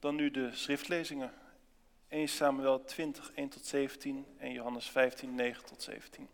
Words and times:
Dan 0.00 0.14
nu 0.14 0.30
de 0.30 0.50
schriftlezingen. 0.52 1.32
1 2.08 2.28
Samuel 2.28 2.84
20, 2.84 3.32
1 3.34 3.48
tot 3.48 3.66
17 3.66 4.26
en 4.38 4.52
Johannes 4.52 4.90
15, 4.90 5.34
9 5.34 5.64
tot 5.64 5.82
17. 5.82 6.28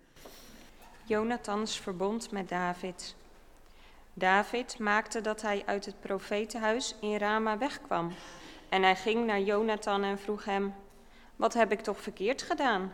Jonathans 1.04 1.80
verbond 1.80 2.30
met 2.30 2.48
David. 2.48 3.14
David 4.14 4.79
maakte 4.79 5.21
dat 5.21 5.42
hij 5.42 5.62
uit 5.66 5.84
het 5.84 6.00
profetenhuis 6.00 6.94
in 7.00 7.16
Rama 7.16 7.58
wegkwam. 7.58 8.12
En 8.68 8.82
hij 8.82 8.97
ging 8.97 9.26
naar 9.26 9.40
Jonathan 9.40 10.03
en 10.03 10.19
vroeg 10.19 10.44
hem: 10.44 10.74
Wat 11.37 11.54
heb 11.54 11.72
ik 11.72 11.80
toch 11.80 12.01
verkeerd 12.01 12.42
gedaan? 12.42 12.92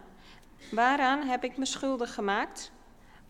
Waaraan 0.70 1.22
heb 1.22 1.44
ik 1.44 1.56
me 1.56 1.64
schuldig 1.64 2.14
gemaakt? 2.14 2.72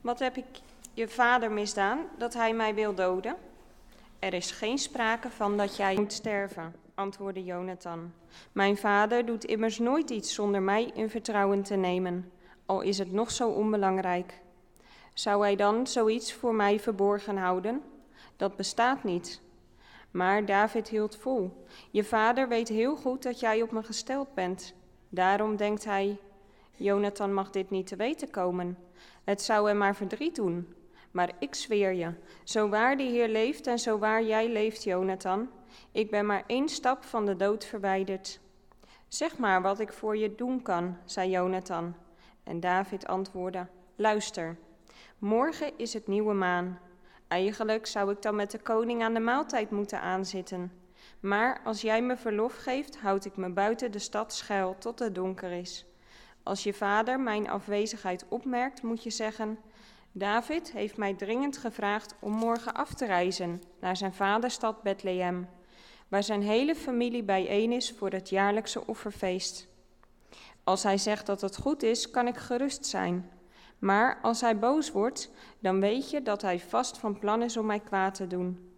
Wat 0.00 0.18
heb 0.18 0.36
ik 0.36 0.46
je 0.94 1.08
vader 1.08 1.52
misdaan 1.52 1.98
dat 2.18 2.34
hij 2.34 2.54
mij 2.54 2.74
wil 2.74 2.94
doden? 2.94 3.36
Er 4.18 4.34
is 4.34 4.50
geen 4.50 4.78
sprake 4.78 5.30
van 5.30 5.56
dat 5.56 5.76
jij 5.76 5.94
moet 5.94 6.12
sterven, 6.12 6.74
antwoordde 6.94 7.44
Jonathan. 7.44 8.12
Mijn 8.52 8.76
vader 8.76 9.26
doet 9.26 9.44
immers 9.44 9.78
nooit 9.78 10.10
iets 10.10 10.34
zonder 10.34 10.62
mij 10.62 10.90
in 10.94 11.10
vertrouwen 11.10 11.62
te 11.62 11.74
nemen, 11.76 12.32
al 12.66 12.80
is 12.80 12.98
het 12.98 13.12
nog 13.12 13.30
zo 13.30 13.48
onbelangrijk. 13.48 14.40
Zou 15.14 15.42
hij 15.42 15.56
dan 15.56 15.86
zoiets 15.86 16.34
voor 16.34 16.54
mij 16.54 16.80
verborgen 16.80 17.36
houden? 17.36 17.82
Dat 18.36 18.56
bestaat 18.56 19.04
niet. 19.04 19.40
Maar 20.10 20.46
David 20.46 20.88
hield 20.88 21.16
vol. 21.16 21.64
Je 21.90 22.04
vader 22.04 22.48
weet 22.48 22.68
heel 22.68 22.96
goed 22.96 23.22
dat 23.22 23.40
jij 23.40 23.62
op 23.62 23.72
me 23.72 23.82
gesteld 23.82 24.34
bent. 24.34 24.74
Daarom 25.08 25.56
denkt 25.56 25.84
hij: 25.84 26.18
Jonathan 26.76 27.34
mag 27.34 27.50
dit 27.50 27.70
niet 27.70 27.86
te 27.86 27.96
weten 27.96 28.30
komen. 28.30 28.78
Het 29.24 29.42
zou 29.42 29.68
hem 29.68 29.76
maar 29.76 29.96
verdriet 29.96 30.36
doen. 30.36 30.74
Maar 31.12 31.30
ik 31.38 31.54
zweer 31.54 31.92
je, 31.92 32.12
zo 32.44 32.68
waar 32.68 32.96
de 32.96 33.02
Heer 33.02 33.28
leeft 33.28 33.66
en 33.66 33.78
zo 33.78 33.98
waar 33.98 34.22
jij 34.22 34.48
leeft, 34.48 34.84
Jonathan, 34.84 35.50
ik 35.92 36.10
ben 36.10 36.26
maar 36.26 36.44
één 36.46 36.68
stap 36.68 37.04
van 37.04 37.26
de 37.26 37.36
dood 37.36 37.64
verwijderd. 37.64 38.40
Zeg 39.08 39.38
maar 39.38 39.62
wat 39.62 39.80
ik 39.80 39.92
voor 39.92 40.16
je 40.16 40.34
doen 40.34 40.62
kan, 40.62 40.96
zei 41.04 41.30
Jonathan. 41.30 41.94
En 42.44 42.60
David 42.60 43.06
antwoordde: 43.06 43.66
Luister, 43.96 44.56
morgen 45.18 45.78
is 45.78 45.92
het 45.92 46.06
nieuwe 46.06 46.34
maan. 46.34 46.78
Eigenlijk 47.28 47.86
zou 47.86 48.10
ik 48.10 48.22
dan 48.22 48.34
met 48.34 48.50
de 48.50 48.58
koning 48.58 49.02
aan 49.02 49.14
de 49.14 49.20
maaltijd 49.20 49.70
moeten 49.70 50.00
aanzitten. 50.00 50.72
Maar 51.20 51.60
als 51.64 51.80
jij 51.80 52.02
me 52.02 52.16
verlof 52.16 52.56
geeft, 52.56 52.98
houd 52.98 53.24
ik 53.24 53.36
me 53.36 53.50
buiten 53.50 53.92
de 53.92 53.98
stad 53.98 54.34
schuil 54.34 54.76
tot 54.78 54.98
het 54.98 55.14
donker 55.14 55.50
is. 55.50 55.86
Als 56.42 56.62
je 56.62 56.74
vader 56.74 57.20
mijn 57.20 57.50
afwezigheid 57.50 58.24
opmerkt, 58.28 58.82
moet 58.82 59.02
je 59.02 59.10
zeggen: 59.10 59.58
David 60.12 60.72
heeft 60.72 60.96
mij 60.96 61.14
dringend 61.14 61.56
gevraagd 61.56 62.14
om 62.20 62.32
morgen 62.32 62.74
af 62.74 62.94
te 62.94 63.06
reizen 63.06 63.62
naar 63.80 63.96
zijn 63.96 64.12
vaderstad 64.12 64.82
Bethlehem, 64.82 65.48
waar 66.08 66.22
zijn 66.22 66.42
hele 66.42 66.74
familie 66.74 67.22
bijeen 67.22 67.72
is 67.72 67.92
voor 67.92 68.10
het 68.10 68.28
jaarlijkse 68.28 68.86
offerfeest. 68.86 69.68
Als 70.64 70.82
hij 70.82 70.98
zegt 70.98 71.26
dat 71.26 71.40
het 71.40 71.56
goed 71.56 71.82
is, 71.82 72.10
kan 72.10 72.26
ik 72.26 72.36
gerust 72.36 72.86
zijn. 72.86 73.30
Maar 73.78 74.18
als 74.22 74.40
hij 74.40 74.58
boos 74.58 74.90
wordt, 74.90 75.30
dan 75.58 75.80
weet 75.80 76.10
je 76.10 76.22
dat 76.22 76.42
hij 76.42 76.60
vast 76.60 76.98
van 76.98 77.18
plan 77.18 77.42
is 77.42 77.56
om 77.56 77.66
mij 77.66 77.80
kwaad 77.80 78.14
te 78.14 78.26
doen. 78.26 78.70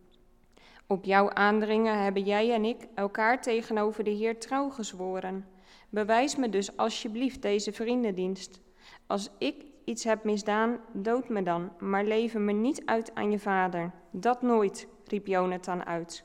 Op 0.87 1.05
jouw 1.05 1.31
aandringen 1.31 2.03
hebben 2.03 2.23
jij 2.23 2.53
en 2.53 2.65
ik 2.65 2.87
elkaar 2.95 3.43
tegenover 3.43 4.05
de 4.05 4.11
Heer 4.11 4.39
trouw 4.39 4.69
gezworen. 4.69 5.47
Bewijs 5.89 6.37
me 6.37 6.49
dus 6.49 6.77
alsjeblieft 6.77 7.43
deze 7.43 7.73
vriendendienst. 7.73 8.61
Als 9.07 9.31
ik 9.39 9.65
iets 9.85 10.05
heb 10.05 10.25
misdaan, 10.25 10.79
dood 10.93 11.29
me 11.29 11.43
dan, 11.43 11.73
maar 11.79 12.05
lever 12.05 12.41
me 12.41 12.53
niet 12.53 12.83
uit 12.85 13.15
aan 13.15 13.31
je 13.31 13.39
vader. 13.39 13.91
Dat 14.11 14.43
nooit, 14.43 14.87
riep 15.07 15.27
Jonathan 15.27 15.85
uit. 15.85 16.25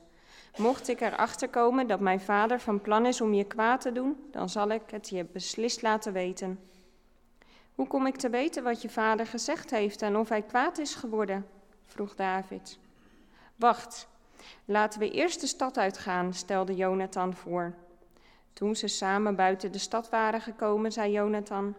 Mocht 0.56 0.88
ik 0.88 1.00
erachter 1.00 1.48
komen 1.48 1.86
dat 1.86 2.00
mijn 2.00 2.20
vader 2.20 2.60
van 2.60 2.80
plan 2.80 3.06
is 3.06 3.20
om 3.20 3.34
je 3.34 3.44
kwaad 3.44 3.80
te 3.80 3.92
doen, 3.92 4.16
dan 4.30 4.48
zal 4.48 4.68
ik 4.68 4.82
het 4.90 5.08
je 5.08 5.24
beslist 5.24 5.82
laten 5.82 6.12
weten. 6.12 6.58
Hoe 7.74 7.86
kom 7.86 8.06
ik 8.06 8.16
te 8.16 8.30
weten 8.30 8.62
wat 8.62 8.82
je 8.82 8.88
vader 8.88 9.26
gezegd 9.26 9.70
heeft 9.70 10.02
en 10.02 10.16
of 10.16 10.28
hij 10.28 10.42
kwaad 10.42 10.78
is 10.78 10.94
geworden? 10.94 11.46
vroeg 11.84 12.14
David. 12.14 12.78
Wacht, 13.56 14.08
laten 14.64 15.00
we 15.00 15.10
eerst 15.10 15.40
de 15.40 15.46
stad 15.46 15.78
uitgaan, 15.78 16.34
stelde 16.34 16.74
Jonathan 16.74 17.34
voor. 17.34 17.74
Toen 18.52 18.76
ze 18.76 18.86
samen 18.86 19.36
buiten 19.36 19.72
de 19.72 19.78
stad 19.78 20.10
waren 20.10 20.40
gekomen, 20.40 20.92
zei 20.92 21.12
Jonathan: 21.12 21.74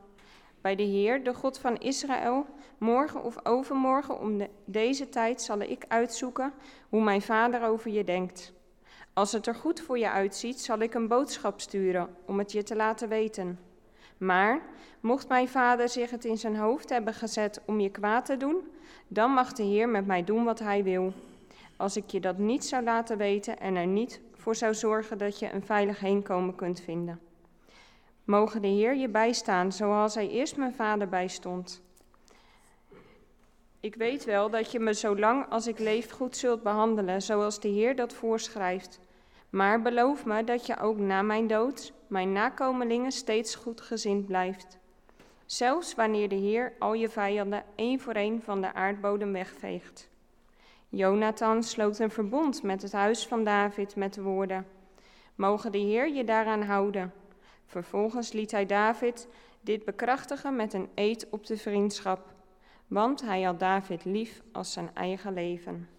Bij 0.62 0.76
de 0.76 0.84
Heer, 0.84 1.24
de 1.24 1.34
God 1.34 1.60
van 1.60 1.78
Israël, 1.78 2.46
morgen 2.78 3.24
of 3.24 3.46
overmorgen 3.46 4.20
om 4.20 4.48
deze 4.66 5.10
tijd 5.10 5.42
zal 5.42 5.60
ik 5.60 5.86
uitzoeken 5.88 6.54
hoe 6.90 7.04
mijn 7.04 7.22
vader 7.22 7.64
over 7.64 7.92
je 7.92 8.04
denkt. 8.04 8.54
Als 9.14 9.32
het 9.32 9.48
er 9.48 9.56
goed 9.56 9.80
voor 9.80 9.98
je 9.98 10.10
uitziet, 10.10 10.62
zal 10.62 10.80
ik 10.80 10.94
een 10.94 11.08
boodschap 11.08 11.62
sturen 11.62 12.10
om 12.26 12.38
het 12.38 12.52
je 12.52 12.64
te 12.64 12.76
laten 12.76 13.10
weten. 13.10 13.60
Maar 14.18 14.62
mocht 15.00 15.28
mijn 15.28 15.48
vader 15.48 15.90
zich 15.90 16.10
het 16.10 16.26
in 16.26 16.38
zijn 16.38 16.56
hoofd 16.56 16.90
hebben 16.90 17.14
gezet 17.14 17.62
om 17.66 17.80
je 17.80 17.90
kwaad 17.90 18.26
te 18.26 18.38
doen, 18.38 18.58
dan 19.08 19.32
mag 19.32 19.54
de 19.54 19.64
Heer 19.64 19.90
met 19.90 20.06
mij 20.06 20.24
doen 20.24 20.44
wat 20.44 20.60
hij 20.60 20.84
wil. 20.84 21.14
Als 21.78 21.96
ik 21.96 22.10
je 22.10 22.20
dat 22.20 22.38
niet 22.38 22.66
zou 22.66 22.84
laten 22.84 23.18
weten 23.18 23.60
en 23.60 23.76
er 23.76 23.88
niet 23.88 24.22
voor 24.36 24.56
zou 24.56 24.74
zorgen 24.74 25.18
dat 25.18 25.40
je 25.40 25.52
een 25.54 25.66
veilig 25.66 26.00
heenkomen 26.00 26.56
kunt 26.56 26.82
vinden. 26.82 27.31
Mogen 28.32 28.62
de 28.62 28.68
Heer 28.68 28.96
je 28.96 29.10
bijstaan 29.10 29.72
zoals 29.72 30.16
hij 30.16 30.30
eerst 30.30 30.58
mijn 30.58 30.74
vader 30.74 31.10
bijstond. 31.10 31.82
Ik 33.80 33.96
weet 33.96 34.26
wel 34.26 34.50
dat 34.50 34.72
je 34.72 34.80
me 34.80 34.94
zo 34.94 35.18
lang 35.18 35.46
als 35.50 35.68
ik 35.68 35.80
leef 35.80 36.12
goed 36.12 36.38
zult 36.38 36.64
behandelen, 36.64 37.22
zoals 37.22 37.60
de 37.60 37.68
Heer 37.68 37.96
dat 37.96 38.14
voorschrijft. 38.14 39.00
Maar 39.50 39.82
beloof 39.82 40.26
me 40.26 40.44
dat 40.44 40.66
je 40.66 40.80
ook 40.80 40.98
na 40.98 41.22
mijn 41.22 41.48
dood 41.48 41.94
mijn 42.08 42.32
nakomelingen 42.32 43.12
steeds 43.12 43.56
goed 43.56 43.82
gezind 43.82 44.26
blijft. 44.26 44.80
Zelfs 45.46 45.96
wanneer 45.96 46.30
de 46.30 46.36
Heer 46.36 46.74
al 46.80 46.94
je 46.94 47.10
vijanden 47.10 47.64
één 47.76 48.00
voor 48.00 48.14
één 48.14 48.42
van 48.42 48.62
de 48.62 48.74
aardbodem 48.74 49.34
wegveegt. 49.34 50.10
Jonathan 50.90 51.64
sloot 51.64 52.00
een 52.00 52.12
verbond 52.12 52.64
met 52.64 52.82
het 52.82 52.92
huis 52.92 53.28
van 53.28 53.44
David 53.44 53.96
met 53.96 54.14
de 54.14 54.22
woorden: 54.22 54.68
Mogen 55.36 55.72
de 55.72 55.78
Heer 55.78 56.10
je 56.10 56.24
daaraan 56.24 56.64
houden. 56.64 57.21
Vervolgens 57.72 58.32
liet 58.32 58.52
hij 58.52 58.66
David 58.66 59.28
dit 59.62 59.86
bekrachtigen 59.86 60.56
met 60.56 60.74
een 60.74 60.90
eed 60.96 61.30
op 61.30 61.46
de 61.46 61.58
vriendschap, 61.58 62.34
want 62.88 63.22
hij 63.22 63.42
had 63.42 63.60
David 63.60 64.06
lief 64.06 64.42
als 64.52 64.72
zijn 64.72 64.96
eigen 64.96 65.34
leven. 65.34 65.90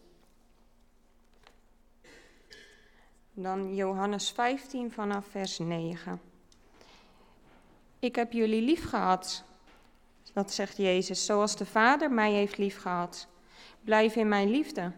Dan 3.33 3.75
Johannes 3.75 4.31
15 4.31 4.93
vanaf 4.93 5.27
vers 5.27 5.59
9. 5.59 6.21
Ik 7.99 8.17
heb 8.17 8.33
jullie 8.33 8.63
lief 8.63 8.89
gehad, 8.89 9.45
dat 10.33 10.53
zegt 10.53 10.77
Jezus, 10.77 11.25
zoals 11.25 11.57
de 11.57 11.67
Vader 11.67 12.11
mij 12.11 12.33
heeft 12.33 12.59
lief 12.59 12.81
gehad. 12.81 13.29
Blijf 13.81 14.17
in 14.17 14.29
mijn 14.29 14.51
liefde. 14.51 14.93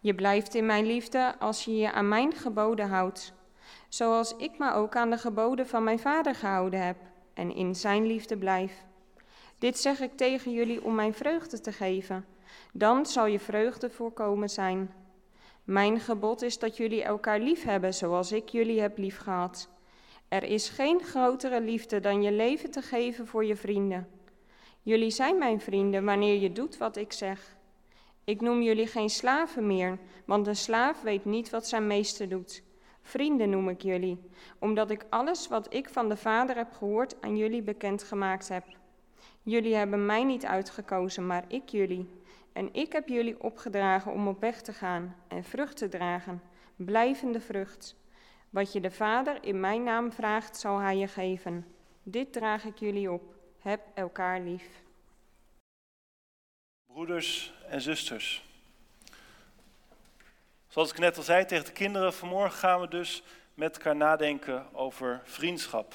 Je 0.00 0.14
blijft 0.14 0.54
in 0.54 0.66
mijn 0.66 0.86
liefde 0.86 1.38
als 1.38 1.64
je 1.64 1.76
je 1.76 1.92
aan 1.92 2.08
mijn 2.08 2.32
geboden 2.32 2.88
houdt, 2.88 3.32
zoals 3.88 4.36
ik 4.36 4.58
me 4.58 4.72
ook 4.72 4.96
aan 4.96 5.10
de 5.10 5.18
geboden 5.18 5.66
van 5.66 5.84
mijn 5.84 5.98
Vader 5.98 6.34
gehouden 6.34 6.86
heb 6.86 6.96
en 7.34 7.54
in 7.54 7.74
zijn 7.74 8.06
liefde 8.06 8.36
blijf. 8.36 8.84
Dit 9.58 9.78
zeg 9.78 10.00
ik 10.00 10.16
tegen 10.16 10.52
jullie 10.52 10.84
om 10.84 10.94
mijn 10.94 11.14
vreugde 11.14 11.60
te 11.60 11.72
geven. 11.72 12.24
Dan 12.72 13.06
zal 13.06 13.26
je 13.26 13.38
vreugde 13.38 13.90
voorkomen 13.90 14.50
zijn. 14.50 14.94
Mijn 15.64 16.00
gebod 16.00 16.42
is 16.42 16.58
dat 16.58 16.76
jullie 16.76 17.02
elkaar 17.02 17.40
lief 17.40 17.64
hebben 17.64 17.94
zoals 17.94 18.32
ik 18.32 18.48
jullie 18.48 18.80
heb 18.80 18.98
lief 18.98 19.18
gehad. 19.18 19.68
Er 20.28 20.42
is 20.42 20.68
geen 20.68 21.02
grotere 21.02 21.60
liefde 21.60 22.00
dan 22.00 22.22
je 22.22 22.32
leven 22.32 22.70
te 22.70 22.82
geven 22.82 23.26
voor 23.26 23.44
je 23.44 23.56
vrienden. 23.56 24.08
Jullie 24.82 25.10
zijn 25.10 25.38
mijn 25.38 25.60
vrienden 25.60 26.04
wanneer 26.04 26.40
je 26.40 26.52
doet 26.52 26.76
wat 26.76 26.96
ik 26.96 27.12
zeg. 27.12 27.56
Ik 28.24 28.40
noem 28.40 28.62
jullie 28.62 28.86
geen 28.86 29.10
slaven 29.10 29.66
meer, 29.66 29.98
want 30.24 30.46
een 30.46 30.56
slaaf 30.56 31.02
weet 31.02 31.24
niet 31.24 31.50
wat 31.50 31.68
zijn 31.68 31.86
meester 31.86 32.28
doet. 32.28 32.62
Vrienden 33.08 33.50
noem 33.50 33.68
ik 33.68 33.82
jullie, 33.82 34.20
omdat 34.58 34.90
ik 34.90 35.06
alles 35.08 35.48
wat 35.48 35.74
ik 35.74 35.88
van 35.88 36.08
de 36.08 36.16
Vader 36.16 36.56
heb 36.56 36.72
gehoord 36.72 37.22
aan 37.22 37.36
jullie 37.36 37.62
bekendgemaakt 37.62 38.48
heb. 38.48 38.64
Jullie 39.42 39.74
hebben 39.74 40.06
mij 40.06 40.24
niet 40.24 40.44
uitgekozen, 40.46 41.26
maar 41.26 41.44
ik 41.48 41.68
jullie. 41.68 42.08
En 42.52 42.74
ik 42.74 42.92
heb 42.92 43.08
jullie 43.08 43.42
opgedragen 43.42 44.12
om 44.12 44.28
op 44.28 44.40
weg 44.40 44.60
te 44.62 44.72
gaan 44.72 45.16
en 45.28 45.44
vrucht 45.44 45.76
te 45.76 45.88
dragen, 45.88 46.42
blijvende 46.76 47.40
vrucht. 47.40 47.96
Wat 48.50 48.72
je 48.72 48.80
de 48.80 48.90
Vader 48.90 49.44
in 49.44 49.60
mijn 49.60 49.82
naam 49.82 50.12
vraagt, 50.12 50.56
zal 50.56 50.78
hij 50.78 50.96
je 50.96 51.08
geven. 51.08 51.66
Dit 52.02 52.32
draag 52.32 52.64
ik 52.64 52.78
jullie 52.78 53.12
op. 53.12 53.34
Heb 53.58 53.80
elkaar 53.94 54.40
lief. 54.40 54.82
Broeders 56.86 57.54
en 57.68 57.80
zusters. 57.80 58.47
Zoals 60.78 60.92
ik 60.92 60.98
net 60.98 61.16
al 61.16 61.22
zei 61.22 61.44
tegen 61.44 61.64
de 61.64 61.72
kinderen, 61.72 62.14
vanmorgen 62.14 62.58
gaan 62.58 62.80
we 62.80 62.88
dus 62.88 63.22
met 63.54 63.76
elkaar 63.76 63.96
nadenken 63.96 64.74
over 64.74 65.20
vriendschap. 65.24 65.94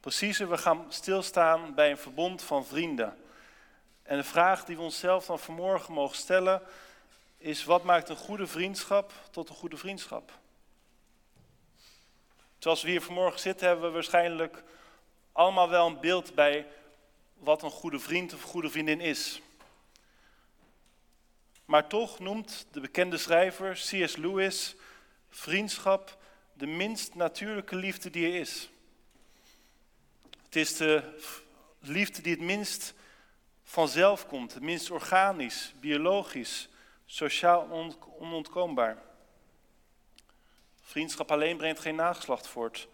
Preciezer, 0.00 0.48
we 0.48 0.58
gaan 0.58 0.84
stilstaan 0.88 1.74
bij 1.74 1.90
een 1.90 1.98
verbond 1.98 2.42
van 2.42 2.66
vrienden. 2.66 3.16
En 4.02 4.16
de 4.16 4.24
vraag 4.24 4.64
die 4.64 4.76
we 4.76 4.82
onszelf 4.82 5.26
dan 5.26 5.38
vanmorgen 5.38 5.94
mogen 5.94 6.16
stellen 6.16 6.62
is 7.38 7.64
wat 7.64 7.84
maakt 7.84 8.08
een 8.08 8.16
goede 8.16 8.46
vriendschap 8.46 9.12
tot 9.30 9.48
een 9.48 9.54
goede 9.54 9.76
vriendschap? 9.76 10.32
Zoals 12.58 12.82
we 12.82 12.90
hier 12.90 13.02
vanmorgen 13.02 13.40
zitten, 13.40 13.66
hebben 13.66 13.86
we 13.86 13.92
waarschijnlijk 13.92 14.62
allemaal 15.32 15.68
wel 15.68 15.86
een 15.86 16.00
beeld 16.00 16.34
bij 16.34 16.66
wat 17.34 17.62
een 17.62 17.70
goede 17.70 17.98
vriend 17.98 18.34
of 18.34 18.42
goede 18.42 18.70
vriendin 18.70 19.00
is. 19.00 19.40
Maar 21.64 21.88
toch 21.88 22.18
noemt 22.18 22.66
de 22.70 22.80
bekende 22.80 23.18
schrijver 23.18 23.72
C.S. 23.72 24.16
Lewis 24.16 24.76
vriendschap 25.30 26.18
de 26.52 26.66
minst 26.66 27.14
natuurlijke 27.14 27.76
liefde 27.76 28.10
die 28.10 28.26
er 28.26 28.34
is. 28.34 28.70
Het 30.44 30.56
is 30.56 30.76
de 30.76 31.18
liefde 31.80 32.22
die 32.22 32.32
het 32.32 32.42
minst 32.42 32.94
vanzelf 33.62 34.26
komt, 34.26 34.54
het 34.54 34.62
minst 34.62 34.90
organisch, 34.90 35.74
biologisch, 35.80 36.68
sociaal 37.06 37.90
onontkoombaar. 38.18 39.02
Vriendschap 40.82 41.30
alleen 41.30 41.56
brengt 41.56 41.80
geen 41.80 41.94
nageslacht 41.94 42.46
voort. 42.46 42.88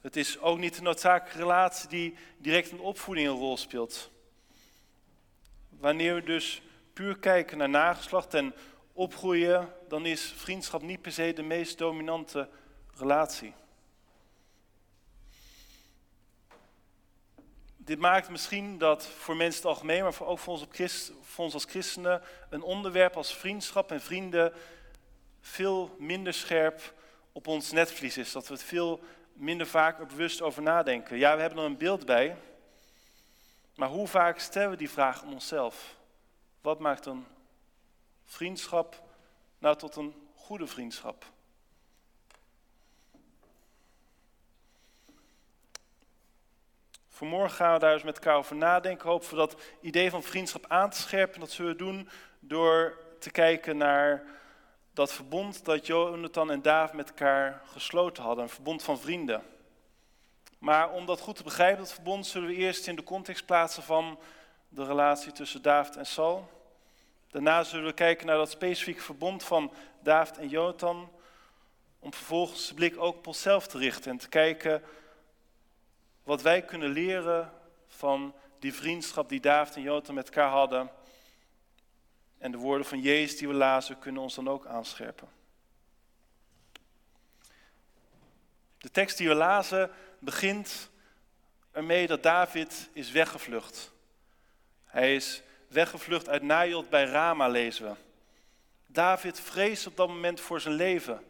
Het 0.00 0.16
is 0.16 0.38
ook 0.38 0.58
niet 0.58 0.74
de 0.74 0.82
noodzakelijke 0.82 1.38
relatie 1.38 1.88
die 1.88 2.16
direct 2.38 2.70
in 2.70 2.80
opvoeding 2.80 3.28
een 3.28 3.34
rol 3.34 3.56
speelt. 3.56 4.10
Wanneer 5.68 6.14
we 6.14 6.22
dus 6.22 6.62
puur 6.96 7.18
kijken 7.18 7.58
naar 7.58 7.68
nageslacht 7.68 8.34
en 8.34 8.54
opgroeien, 8.92 9.72
dan 9.88 10.06
is 10.06 10.32
vriendschap 10.36 10.82
niet 10.82 11.02
per 11.02 11.12
se 11.12 11.32
de 11.32 11.42
meest 11.42 11.78
dominante 11.78 12.48
relatie. 12.94 13.54
Dit 17.76 17.98
maakt 17.98 18.28
misschien 18.28 18.78
dat 18.78 19.06
voor 19.06 19.36
mensen 19.36 19.60
het 19.60 19.70
algemeen, 19.70 20.02
maar 20.02 20.20
ook 20.20 20.38
voor 20.38 20.52
ons, 20.52 20.66
Christ, 20.70 21.12
voor 21.22 21.44
ons 21.44 21.54
als 21.54 21.64
christenen, 21.64 22.22
een 22.50 22.62
onderwerp 22.62 23.16
als 23.16 23.34
vriendschap 23.34 23.92
en 23.92 24.00
vrienden 24.00 24.52
veel 25.40 25.96
minder 25.98 26.34
scherp 26.34 26.94
op 27.32 27.46
ons 27.46 27.72
netvlies 27.72 28.16
is. 28.16 28.32
Dat 28.32 28.46
we 28.46 28.54
het 28.54 28.62
veel 28.62 29.00
minder 29.32 29.66
vaak 29.66 29.98
er 29.98 30.06
bewust 30.06 30.42
over 30.42 30.62
nadenken. 30.62 31.18
Ja, 31.18 31.34
we 31.34 31.40
hebben 31.40 31.58
er 31.58 31.64
een 31.64 31.76
beeld 31.76 32.06
bij, 32.06 32.36
maar 33.74 33.88
hoe 33.88 34.06
vaak 34.06 34.38
stellen 34.38 34.70
we 34.70 34.76
die 34.76 34.90
vraag 34.90 35.22
aan 35.22 35.32
onszelf? 35.32 35.96
Wat 36.66 36.78
maakt 36.78 37.06
een 37.06 37.26
vriendschap 38.24 39.02
nou 39.58 39.76
tot 39.76 39.96
een 39.96 40.14
goede 40.34 40.66
vriendschap? 40.66 41.24
Vanmorgen 47.08 47.56
gaan 47.56 47.72
we 47.72 47.78
daar 47.78 47.92
eens 47.92 48.02
met 48.02 48.14
elkaar 48.14 48.36
over 48.36 48.56
nadenken. 48.56 49.08
Hopen 49.08 49.30
we 49.30 49.36
dat 49.36 49.56
idee 49.80 50.10
van 50.10 50.22
vriendschap 50.22 50.64
aan 50.68 50.90
te 50.90 51.00
scherpen. 51.00 51.40
Dat 51.40 51.50
zullen 51.50 51.72
we 51.72 51.78
doen 51.78 52.08
door 52.40 52.98
te 53.18 53.30
kijken 53.30 53.76
naar 53.76 54.24
dat 54.92 55.12
verbond 55.12 55.64
dat 55.64 55.86
Jonathan 55.86 56.50
en 56.50 56.62
David 56.62 56.96
met 56.96 57.08
elkaar 57.08 57.62
gesloten 57.64 58.22
hadden. 58.22 58.44
Een 58.44 58.50
verbond 58.50 58.82
van 58.82 58.98
vrienden. 58.98 59.42
Maar 60.58 60.90
om 60.90 61.06
dat 61.06 61.20
goed 61.20 61.36
te 61.36 61.42
begrijpen, 61.42 61.78
dat 61.78 61.92
verbond, 61.92 62.26
zullen 62.26 62.48
we 62.48 62.54
eerst 62.54 62.86
in 62.86 62.96
de 62.96 63.02
context 63.02 63.46
plaatsen 63.46 63.82
van 63.82 64.18
de 64.68 64.84
relatie 64.84 65.32
tussen 65.32 65.62
David 65.62 65.96
en 65.96 66.06
Saul. 66.06 66.55
Daarna 67.36 67.64
zullen 67.64 67.86
we 67.86 67.92
kijken 67.92 68.26
naar 68.26 68.36
dat 68.36 68.50
specifieke 68.50 69.00
verbond 69.00 69.44
van 69.44 69.72
David 70.02 70.38
en 70.38 70.48
Jonathan. 70.48 71.10
Om 71.98 72.14
vervolgens 72.14 72.68
de 72.68 72.74
blik 72.74 72.98
ook 72.98 73.16
op 73.16 73.26
onszelf 73.26 73.66
te 73.66 73.78
richten 73.78 74.10
en 74.10 74.18
te 74.18 74.28
kijken 74.28 74.82
wat 76.22 76.42
wij 76.42 76.62
kunnen 76.62 76.90
leren 76.90 77.52
van 77.86 78.34
die 78.58 78.74
vriendschap 78.74 79.28
die 79.28 79.40
David 79.40 79.76
en 79.76 79.82
Jonathan 79.82 80.14
met 80.14 80.26
elkaar 80.26 80.50
hadden. 80.50 80.90
En 82.38 82.50
de 82.50 82.58
woorden 82.58 82.86
van 82.86 83.00
Jezus 83.00 83.38
die 83.38 83.48
we 83.48 83.54
lazen 83.54 83.98
kunnen 83.98 84.22
ons 84.22 84.34
dan 84.34 84.48
ook 84.48 84.66
aanscherpen. 84.66 85.28
De 88.78 88.90
tekst 88.90 89.18
die 89.18 89.28
we 89.28 89.34
lazen 89.34 89.90
begint 90.18 90.90
ermee 91.70 92.06
dat 92.06 92.22
David 92.22 92.88
is 92.92 93.10
weggevlucht. 93.10 93.92
Hij 94.84 95.14
is 95.14 95.42
weggevlucht 95.68 96.28
uit 96.28 96.42
Najot 96.42 96.88
bij 96.88 97.04
Rama, 97.04 97.48
lezen 97.48 97.90
we. 97.90 97.94
David 98.86 99.40
vreest 99.40 99.86
op 99.86 99.96
dat 99.96 100.08
moment 100.08 100.40
voor 100.40 100.60
zijn 100.60 100.74
leven. 100.74 101.24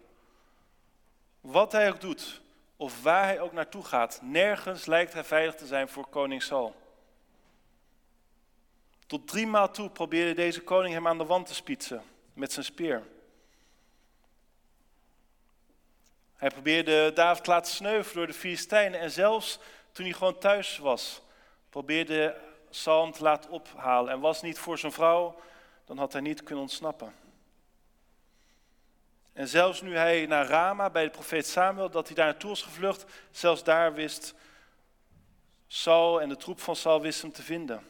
Wat 1.41 1.73
hij 1.73 1.89
ook 1.89 2.01
doet, 2.01 2.41
of 2.77 3.03
waar 3.03 3.25
hij 3.25 3.41
ook 3.41 3.53
naartoe 3.53 3.85
gaat, 3.85 4.21
nergens 4.23 4.87
lijkt 4.87 5.13
hij 5.13 5.25
veilig 5.25 5.55
te 5.55 5.67
zijn 5.67 5.89
voor 5.89 6.07
koning 6.07 6.43
Saul. 6.43 6.77
Tot 9.07 9.29
drie 9.29 9.47
maal 9.47 9.71
toe 9.71 9.91
probeerde 9.91 10.35
deze 10.35 10.63
koning 10.63 10.95
hem 10.95 11.09
aan 11.09 11.19
de 11.19 11.25
wand 11.25 11.47
te 11.47 11.55
spietsen 11.55 12.03
met 12.33 12.53
zijn 12.53 12.65
speer. 12.65 13.03
Hij 16.37 16.49
probeerde 16.49 17.13
David 17.15 17.45
te 17.45 17.51
laten 17.51 17.73
sneuvelen 17.73 18.17
door 18.17 18.27
de 18.27 18.39
Filistijnen 18.39 19.01
en 19.01 19.11
zelfs 19.11 19.59
toen 19.93 20.05
hij 20.05 20.15
gewoon 20.15 20.39
thuis 20.39 20.79
was, 20.79 21.23
probeerde 21.71 22.37
Hem 22.85 23.13
te 23.13 23.49
ophalen. 23.49 24.13
En 24.13 24.21
was 24.21 24.43
niet 24.43 24.59
voor 24.59 24.79
zijn 24.79 24.93
vrouw, 24.93 25.41
dan 25.85 25.99
had 25.99 26.13
hij 26.13 26.23
niet 26.23 26.43
kunnen 26.43 26.65
ontsnappen. 26.65 27.15
En 29.33 29.49
zelfs 29.49 29.81
nu 29.81 29.97
hij 29.97 30.27
naar 30.27 30.47
Rama 30.47 30.91
bij 30.91 31.05
de 31.05 31.11
profeet 31.11 31.47
Samuel, 31.47 31.91
dat 31.91 32.07
hij 32.07 32.17
daar 32.17 32.27
naartoe 32.27 32.51
was 32.51 32.63
gevlucht, 32.63 33.05
zelfs 33.31 33.65
daar 33.65 33.95
wist 33.95 34.35
Saul 35.67 36.21
en 36.21 36.29
de 36.29 36.37
troep 36.37 36.61
van 36.61 36.77
Saul 36.77 37.01
wist 37.01 37.23
hem 37.23 37.33
te 37.33 37.43
vinden. 37.43 37.87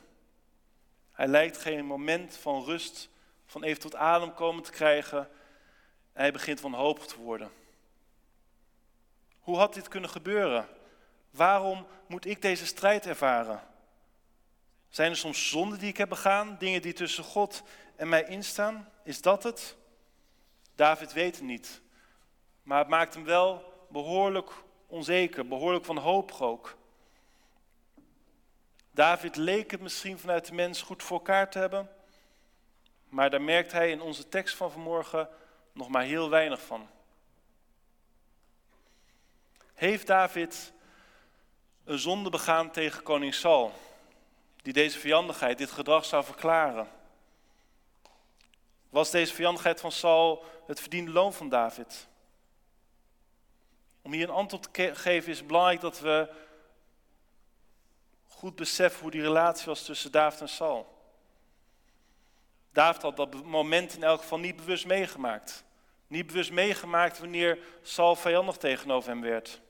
Hij 1.13 1.27
lijkt 1.27 1.57
geen 1.57 1.85
moment 1.85 2.37
van 2.37 2.65
rust, 2.65 3.09
van 3.47 3.63
even 3.63 3.81
tot 3.81 3.95
adem 3.95 4.35
komen 4.35 4.63
te 4.63 4.71
krijgen. 4.71 5.19
En 6.13 6.23
hij 6.23 6.33
begint 6.33 6.61
wanhopig 6.61 7.07
te 7.07 7.19
worden. 7.19 7.51
Hoe 9.41 9.57
had 9.57 9.75
dit 9.75 9.89
kunnen 9.89 10.11
gebeuren? 10.11 10.69
Waarom 11.31 11.87
moet 12.07 12.27
ik 12.27 12.43
deze 12.43 12.67
strijd 12.67 13.07
ervaren? 13.07 13.61
Zijn 14.89 15.11
er 15.11 15.17
soms 15.17 15.49
zonden 15.49 15.79
die 15.79 15.89
ik 15.89 15.97
heb 15.97 16.09
begaan, 16.09 16.57
dingen 16.59 16.83
die 16.83 16.93
tussen 16.93 17.25
God 17.25 17.63
en 17.97 18.09
mij 18.09 18.25
instaan? 18.25 18.89
Is 19.05 19.21
dat 19.21 19.43
het? 19.43 19.77
David 20.75 21.13
weet 21.13 21.35
het 21.35 21.45
niet. 21.45 21.81
Maar 22.63 22.79
het 22.79 22.89
maakt 22.89 23.15
hem 23.15 23.25
wel 23.25 23.73
behoorlijk 23.89 24.51
onzeker, 24.87 25.49
behoorlijk 25.49 25.87
wanhopig 25.87 26.41
ook. 26.41 26.77
David 28.91 29.37
leek 29.37 29.71
het 29.71 29.81
misschien 29.81 30.19
vanuit 30.19 30.47
de 30.47 30.55
mens 30.55 30.83
goed 30.83 31.03
voor 31.03 31.17
elkaar 31.17 31.51
te 31.51 31.59
hebben, 31.59 31.91
maar 33.09 33.31
daar 33.31 33.43
merkt 33.43 33.73
hij 33.73 33.91
in 33.91 34.01
onze 34.01 34.29
tekst 34.29 34.57
van 34.57 34.71
vanmorgen 34.71 35.29
nog 35.73 35.89
maar 35.89 36.03
heel 36.03 36.31
weinig 36.31 36.61
van. 36.63 36.89
Heeft 39.75 40.07
David 40.07 40.73
een 41.85 41.99
zonde 41.99 42.31
begaan 42.31 42.71
tegen 42.71 43.03
koning 43.03 43.35
Saul, 43.35 43.73
die 44.67 44.75
deze 44.75 44.99
vijandigheid, 44.99 45.59
dit 45.59 45.71
gedrag 45.71 46.05
zou 46.05 46.25
verklaren? 46.25 46.89
Was 48.89 49.11
deze 49.11 49.35
vijandigheid 49.35 49.81
van 49.81 49.93
Saul 49.93 50.45
het 50.67 50.81
verdiende 50.81 51.11
loon 51.11 51.33
van 51.33 51.49
David? 51.49 52.09
Om 54.03 54.13
hier 54.13 54.29
een 54.29 54.35
antwoord 54.35 54.75
te 54.75 54.95
geven 54.95 55.31
is 55.31 55.47
belangrijk 55.47 55.81
dat 55.81 56.01
we 56.01 56.33
goed 58.29 58.57
beseffen 58.57 59.03
hoe 59.03 59.11
die 59.11 59.23
relatie 59.23 59.67
was 59.67 59.85
tussen 59.85 60.13
David 60.13 60.41
en 60.41 60.49
Saul. 60.49 60.99
David 62.73 63.03
had 63.03 63.17
dat 63.17 63.45
moment 63.45 63.95
in 63.95 64.03
elk 64.03 64.21
geval 64.21 64.39
niet 64.39 64.57
bewust 64.57 64.87
meegemaakt. 64.87 65.65
Niet 66.07 66.27
bewust 66.27 66.51
meegemaakt 66.51 67.19
wanneer 67.19 67.59
Saul 67.83 68.17
vijandig 68.17 68.57
tegenover 68.57 69.11
hem 69.11 69.21
werd. 69.21 69.61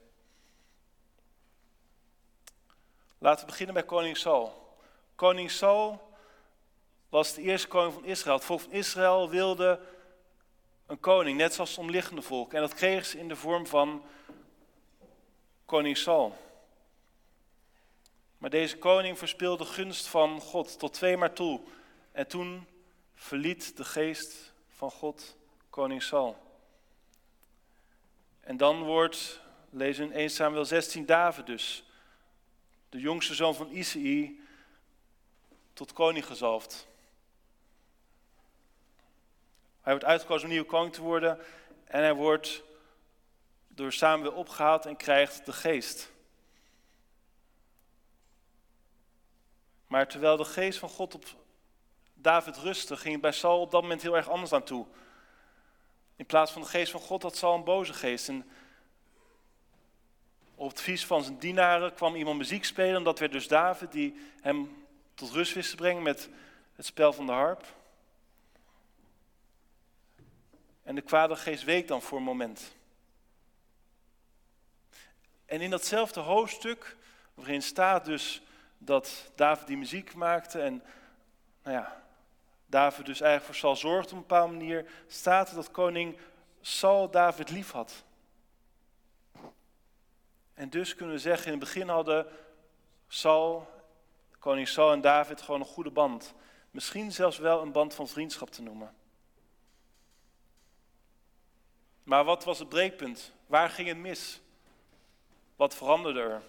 Laten 3.19 3.41
we 3.41 3.51
beginnen 3.51 3.75
bij 3.75 3.85
koning 3.85 4.17
Saul. 4.17 4.65
Koning 5.17 5.51
Saul 5.51 6.15
was 7.09 7.35
de 7.35 7.43
eerste 7.43 7.69
koning 7.69 7.95
van 7.95 8.05
Israël. 8.05 8.37
Het 8.37 8.45
volk 8.45 8.61
van 8.61 8.73
Israël 8.73 9.31
wilde 9.31 9.81
een 10.87 11.01
koning, 11.01 11.39
net 11.39 11.55
zoals 11.55 11.71
het 11.71 11.79
omliggende 11.79 12.23
volk. 12.23 12.53
En 12.53 12.61
dat 12.61 12.75
kregen 12.75 13.07
ze 13.07 13.19
in 13.19 13.29
de 13.29 13.37
vorm 13.37 13.67
van 13.67 14.05
koning 15.65 15.97
Saul. 15.97 16.37
Maar 18.39 18.51
deze 18.51 18.79
koning 18.79 19.19
verspeelde 19.19 19.65
gunst 19.65 20.07
van 20.07 20.41
God 20.41 20.79
tot 20.79 20.93
twee 20.93 21.17
maar 21.17 21.33
toe. 21.33 21.61
En 22.13 22.27
toen 22.27 22.67
verliet 23.15 23.77
de 23.77 23.85
geest 23.85 24.53
van 24.69 24.91
God 24.91 25.37
koning 25.71 26.03
Saul. 26.03 26.37
En 28.41 28.57
dan 28.57 28.83
wordt, 28.83 29.41
lezen 29.71 30.05
in 30.05 30.13
1 30.13 30.31
Samuel 30.31 30.65
16, 30.65 31.07
David 31.07 31.47
dus, 31.47 31.85
de 32.89 33.01
jongste 33.01 33.35
zoon 33.35 33.55
van 33.55 33.71
Isaï, 33.71 34.45
tot 35.77 35.93
koning 35.93 36.27
gezalfd. 36.27 36.87
Hij 39.81 39.93
wordt 39.93 40.05
uitgekozen 40.05 40.49
om 40.49 40.55
nieuw 40.55 40.65
koning 40.65 40.93
te 40.93 41.03
worden 41.03 41.39
en 41.85 42.03
hij 42.03 42.15
wordt 42.15 42.63
door 43.69 43.93
Samuel 43.93 44.33
opgehaald 44.33 44.87
en 44.87 44.97
krijgt 44.97 45.47
de 45.47 45.53
geest. 45.53 46.11
Maar 49.87 50.09
terwijl 50.09 50.37
de 50.37 50.45
geest 50.45 50.79
van 50.79 50.89
God 50.89 51.15
op 51.15 51.25
David 52.15 52.57
rustte, 52.57 52.97
ging 52.97 53.13
het 53.13 53.23
bij 53.23 53.33
Saul 53.33 53.61
op 53.61 53.71
dat 53.71 53.83
moment 53.83 54.03
heel 54.03 54.17
erg 54.17 54.29
anders 54.29 54.53
aan 54.53 54.65
toe. 54.65 54.87
In 56.17 56.27
plaats 56.27 56.53
van 56.53 56.63
de 56.63 56.69
geest 56.69 56.91
van 56.91 57.01
God 57.01 57.23
had 57.23 57.37
Saul 57.37 57.55
een 57.55 57.65
boze 57.65 57.95
geest. 57.95 58.29
En 58.29 58.51
op 60.55 60.71
advies 60.71 61.07
van 61.07 61.23
zijn 61.23 61.39
dienaren 61.39 61.95
kwam 61.95 62.15
iemand 62.15 62.39
muziek 62.39 62.65
spelen. 62.65 62.97
En 62.97 63.05
dat 63.05 63.19
werd 63.19 63.33
dus 63.33 63.49
David 63.49 63.93
die 63.93 64.15
hem 64.41 64.86
tot 65.17 65.31
rust 65.31 65.55
wist 65.55 65.71
te 65.71 65.77
brengen 65.77 66.03
met 66.03 66.29
het 66.75 66.87
spel 66.87 67.13
van 67.13 67.27
de 67.27 67.33
harp. 67.33 67.65
En 70.83 70.95
de 70.95 71.01
kwade 71.01 71.37
geest 71.37 71.65
week 71.65 71.89
dan 71.89 72.03
voor 72.03 72.19
een 72.19 72.25
moment. 72.25 72.75
En 75.47 75.61
in 75.61 75.71
datzelfde 75.71 76.21
hoofdstuk, 76.21 76.97
waarin 77.35 77.63
staat 77.63 78.05
dus 78.05 78.43
dat 78.79 79.31
David 79.35 79.67
die 79.67 79.77
muziek 79.77 80.15
maakte 80.15 80.61
en 80.61 80.83
nou 81.63 81.77
ja, 81.77 82.03
David 82.67 83.07
dus 83.07 83.21
eigenlijk 83.21 83.45
voor 83.45 83.55
Saul 83.55 83.77
zorgde 83.77 84.11
op 84.11 84.17
een 84.17 84.27
bepaalde 84.27 84.53
manier, 84.53 84.91
staat 85.07 85.55
dat 85.55 85.71
koning 85.71 86.19
Saul 86.61 87.11
David 87.11 87.51
lief 87.51 87.71
had. 87.71 88.05
En 90.55 90.71
dus 90.71 90.95
kunnen 90.95 91.15
we 91.15 91.21
zeggen, 91.21 91.47
in 91.47 91.51
het 91.51 91.61
begin 91.61 91.89
hadden 91.89 92.27
Saul, 93.09 93.76
koning 94.47 94.69
Saul 94.69 94.93
en 94.93 95.01
David 95.01 95.43
gewoon 95.43 95.61
een 95.61 95.67
goede 95.67 95.91
band. 95.91 96.35
Misschien 96.71 97.13
zelfs 97.13 97.39
wel 97.39 97.63
een 97.63 97.73
band 97.73 97.95
van 97.95 98.09
vriendschap 98.09 98.51
te 98.51 98.63
noemen. 98.63 98.95
Maar 102.03 102.25
wat 102.25 102.45
was 102.45 102.59
het 102.59 102.69
breekpunt? 102.69 103.33
Waar 103.47 103.71
ging 103.71 103.89
het 103.89 103.97
mis? 103.97 104.41
Wat 105.57 105.75
veranderde 105.75 106.21
er? 106.21 106.43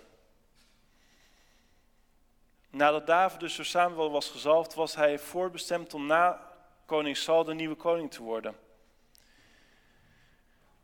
Nadat 2.70 3.08
David 3.08 3.40
dus 3.40 3.56
door 3.56 3.66
Samuel 3.66 4.12
was 4.12 4.30
gezalfd, 4.30 4.74
was 4.74 4.96
hij 4.96 5.20
voorbestemd 5.20 5.94
om 5.94 6.06
na 6.06 6.52
koning 6.86 7.18
Saul 7.18 7.44
de 7.44 7.54
nieuwe 7.54 7.76
koning 7.76 8.12
te 8.12 8.24
worden. 8.24 8.56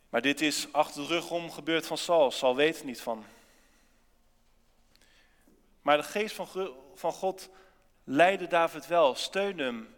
Maar 0.10 0.22
dit 0.22 0.41
is 0.41 0.74
achter 0.74 1.01
de 1.01 1.08
rug 1.08 1.32
om 1.32 1.51
gebeurd 1.51 1.88
van 1.88 1.98
Saul. 1.98 2.32
Saul 2.32 2.55
weet 2.55 2.79
er 2.79 2.86
niet 2.86 3.01
van. 3.01 3.25
Maar 5.83 5.97
de 5.97 6.03
geest 6.03 6.35
van, 6.95 7.11
God 7.13 7.49
leidde 8.03 8.47
David 8.47 8.87
wel, 8.87 9.15
steunde 9.15 9.63
hem. 9.63 9.95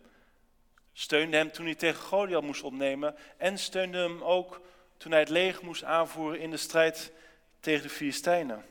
Steunde 0.94 1.38
hem 1.38 1.52
toen 1.52 1.66
hij 1.66 1.76
tegen 1.76 2.04
Goliath 2.04 2.44
moest 2.44 2.64
opnemen. 2.64 3.16
En 3.38 3.58
steunde 3.58 3.98
hem 3.98 4.24
ook 4.24 4.62
toen 4.98 5.12
hij 5.12 5.20
het 5.20 5.30
leger 5.30 5.66
moest 5.66 5.84
aanvoeren 5.84 6.40
in 6.40 6.52
de 6.52 6.58
strijd 6.58 7.12
tegen 7.60 7.84
de 7.84 7.90
Filistijnen. 7.90 8.66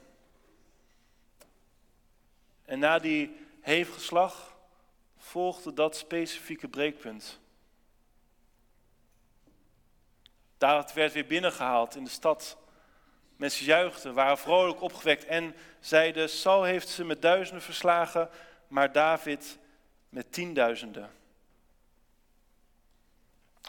En 2.64 2.78
na 2.78 2.98
die 2.98 3.36
hevige 3.60 4.00
slag 4.00 4.56
volgde 5.16 5.72
dat 5.72 5.96
specifieke 5.96 6.68
breekpunt. 6.68 7.38
David 10.58 10.92
werd 10.92 11.12
weer 11.12 11.26
binnengehaald 11.26 11.96
in 11.96 12.04
de 12.04 12.10
stad. 12.10 12.56
Mensen 13.36 13.64
juichten, 13.64 14.14
waren 14.14 14.38
vrolijk 14.38 14.80
opgewekt 14.80 15.24
en 15.24 15.54
zeiden: 15.80 16.28
Saul 16.28 16.62
heeft 16.62 16.88
ze 16.88 17.04
met 17.04 17.22
duizenden 17.22 17.62
verslagen, 17.62 18.30
maar 18.68 18.92
David 18.92 19.58
met 20.08 20.32
tienduizenden. 20.32 21.10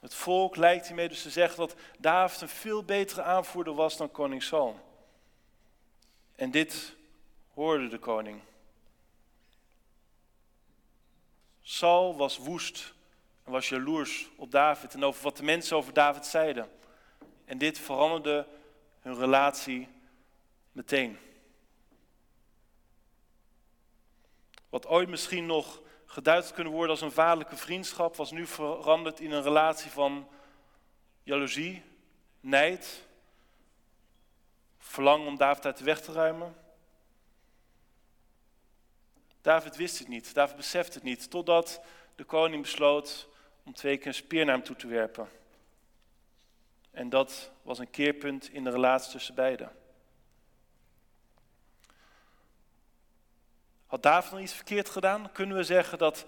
Het 0.01 0.13
volk 0.13 0.55
lijkt 0.55 0.85
hiermee 0.85 1.09
dus 1.09 1.21
te 1.21 1.29
zeggen 1.29 1.57
dat 1.57 1.75
David 1.97 2.41
een 2.41 2.49
veel 2.49 2.83
betere 2.83 3.21
aanvoerder 3.21 3.73
was 3.73 3.97
dan 3.97 4.11
koning 4.11 4.43
Saul. 4.43 4.79
En 6.35 6.51
dit 6.51 6.95
hoorde 7.53 7.87
de 7.87 7.99
koning. 7.99 8.41
Saul 11.61 12.15
was 12.15 12.37
woest 12.37 12.93
en 13.43 13.51
was 13.51 13.69
jaloers 13.69 14.29
op 14.35 14.51
David 14.51 14.93
en 14.93 15.03
over 15.03 15.23
wat 15.23 15.37
de 15.37 15.43
mensen 15.43 15.77
over 15.77 15.93
David 15.93 16.25
zeiden. 16.25 16.69
En 17.45 17.57
dit 17.57 17.79
veranderde 17.79 18.47
hun 19.05 19.15
relatie 19.15 19.87
meteen. 20.71 21.17
Wat 24.69 24.87
ooit 24.87 25.09
misschien 25.09 25.45
nog 25.45 25.81
geduid 26.05 26.51
kunnen 26.51 26.73
worden 26.73 26.91
als 26.91 27.01
een 27.01 27.11
vaderlijke 27.11 27.57
vriendschap, 27.57 28.15
was 28.15 28.31
nu 28.31 28.47
veranderd 28.47 29.19
in 29.19 29.31
een 29.31 29.41
relatie 29.41 29.91
van 29.91 30.27
jaloezie, 31.23 31.83
nijd, 32.39 33.07
verlangen 34.77 35.27
om 35.27 35.37
David 35.37 35.65
uit 35.65 35.77
de 35.77 35.83
weg 35.83 36.01
te 36.01 36.11
ruimen. 36.11 36.55
David 39.41 39.75
wist 39.75 39.99
het 39.99 40.07
niet, 40.07 40.33
David 40.33 40.55
besefte 40.55 40.93
het 40.93 41.03
niet, 41.03 41.29
totdat 41.29 41.81
de 42.15 42.23
koning 42.23 42.61
besloot 42.61 43.27
om 43.63 43.73
twee 43.73 43.97
keer 43.97 44.07
een 44.07 44.13
speer 44.13 44.45
naar 44.45 44.55
hem 44.55 44.63
toe 44.63 44.75
te 44.75 44.87
werpen. 44.87 45.29
En 46.95 47.09
dat 47.09 47.51
was 47.61 47.79
een 47.79 47.89
keerpunt 47.89 48.49
in 48.49 48.63
de 48.63 48.69
relatie 48.69 49.11
tussen 49.11 49.35
beiden. 49.35 49.71
Had 53.85 54.03
David 54.03 54.31
nog 54.31 54.41
iets 54.41 54.53
verkeerd 54.53 54.89
gedaan? 54.89 55.31
Kunnen 55.31 55.57
we 55.57 55.63
zeggen 55.63 55.97
dat 55.97 56.25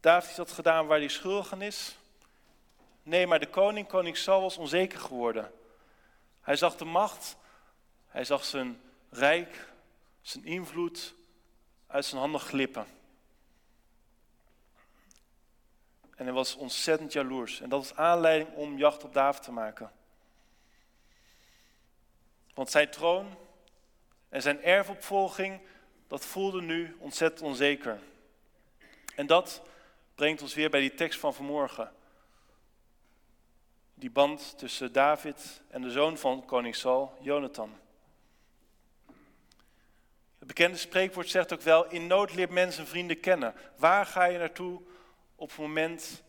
David 0.00 0.28
iets 0.28 0.38
had 0.38 0.52
gedaan 0.52 0.86
waar 0.86 0.98
hij 0.98 1.08
schuldig 1.08 1.52
aan 1.52 1.62
is? 1.62 1.96
Nee, 3.02 3.26
maar 3.26 3.38
de 3.38 3.48
koning, 3.48 3.86
koning 3.86 4.16
Saul, 4.16 4.40
was 4.40 4.56
onzeker 4.56 4.98
geworden. 4.98 5.52
Hij 6.40 6.56
zag 6.56 6.76
de 6.76 6.84
macht, 6.84 7.36
hij 8.06 8.24
zag 8.24 8.44
zijn 8.44 8.80
rijk, 9.10 9.72
zijn 10.20 10.44
invloed 10.44 11.14
uit 11.86 12.04
zijn 12.04 12.20
handen 12.20 12.40
glippen. 12.40 12.86
En 16.20 16.26
hij 16.26 16.34
was 16.34 16.56
ontzettend 16.56 17.12
jaloers. 17.12 17.60
En 17.60 17.68
dat 17.68 17.78
was 17.80 17.96
aanleiding 17.96 18.54
om 18.54 18.78
jacht 18.78 19.04
op 19.04 19.12
David 19.12 19.42
te 19.42 19.52
maken. 19.52 19.92
Want 22.54 22.70
zijn 22.70 22.90
troon 22.90 23.36
en 24.28 24.42
zijn 24.42 24.62
erfopvolging, 24.62 25.60
dat 26.08 26.24
voelde 26.24 26.62
nu 26.62 26.96
ontzettend 26.98 27.42
onzeker. 27.42 27.98
En 29.14 29.26
dat 29.26 29.62
brengt 30.14 30.42
ons 30.42 30.54
weer 30.54 30.70
bij 30.70 30.80
die 30.80 30.94
tekst 30.94 31.20
van 31.20 31.34
vanmorgen. 31.34 31.92
Die 33.94 34.10
band 34.10 34.58
tussen 34.58 34.92
David 34.92 35.62
en 35.68 35.82
de 35.82 35.90
zoon 35.90 36.18
van 36.18 36.44
koning 36.44 36.76
Saul, 36.76 37.18
Jonathan. 37.20 37.78
Het 40.38 40.48
bekende 40.48 40.78
spreekwoord 40.78 41.28
zegt 41.28 41.52
ook 41.52 41.62
wel, 41.62 41.90
in 41.90 42.06
nood 42.06 42.34
leert 42.34 42.50
mensen 42.50 42.86
vrienden 42.86 43.20
kennen. 43.20 43.54
Waar 43.76 44.06
ga 44.06 44.24
je 44.24 44.38
naartoe 44.38 44.82
op 45.40 45.48
het 45.48 45.58
moment 45.58 46.22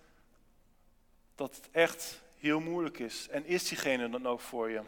dat 1.35 1.55
het 1.55 1.69
echt 1.71 2.21
heel 2.37 2.59
moeilijk 2.59 2.99
is? 2.99 3.27
En 3.27 3.45
is 3.45 3.67
diegene 3.67 4.09
dan 4.09 4.27
ook 4.27 4.39
voor 4.39 4.69
je? 4.69 4.81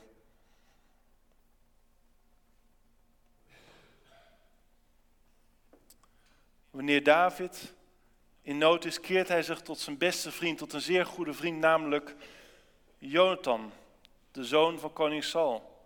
Wanneer 6.70 7.04
David 7.04 7.74
in 8.42 8.58
nood 8.58 8.86
is, 8.86 9.00
keert 9.00 9.28
hij 9.28 9.44
zich 9.44 9.62
tot 9.62 9.80
zijn 9.80 9.98
beste 9.98 10.32
vriend, 10.32 10.58
tot 10.58 10.74
een 10.74 10.82
zeer 10.82 11.06
goede 11.06 11.34
vriend, 11.34 11.60
namelijk 11.60 12.16
Jonathan, 12.98 13.72
de 14.32 14.44
zoon 14.46 14.80
van 14.80 14.94
koning 14.94 15.24
Saul. 15.24 15.86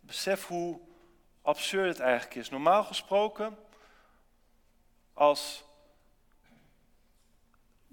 Besef 0.00 0.46
hoe 0.46 0.80
absurd 1.42 1.88
het 1.88 2.00
eigenlijk 2.00 2.34
is. 2.34 2.50
Normaal 2.50 2.84
gesproken, 2.84 3.56
als 5.14 5.64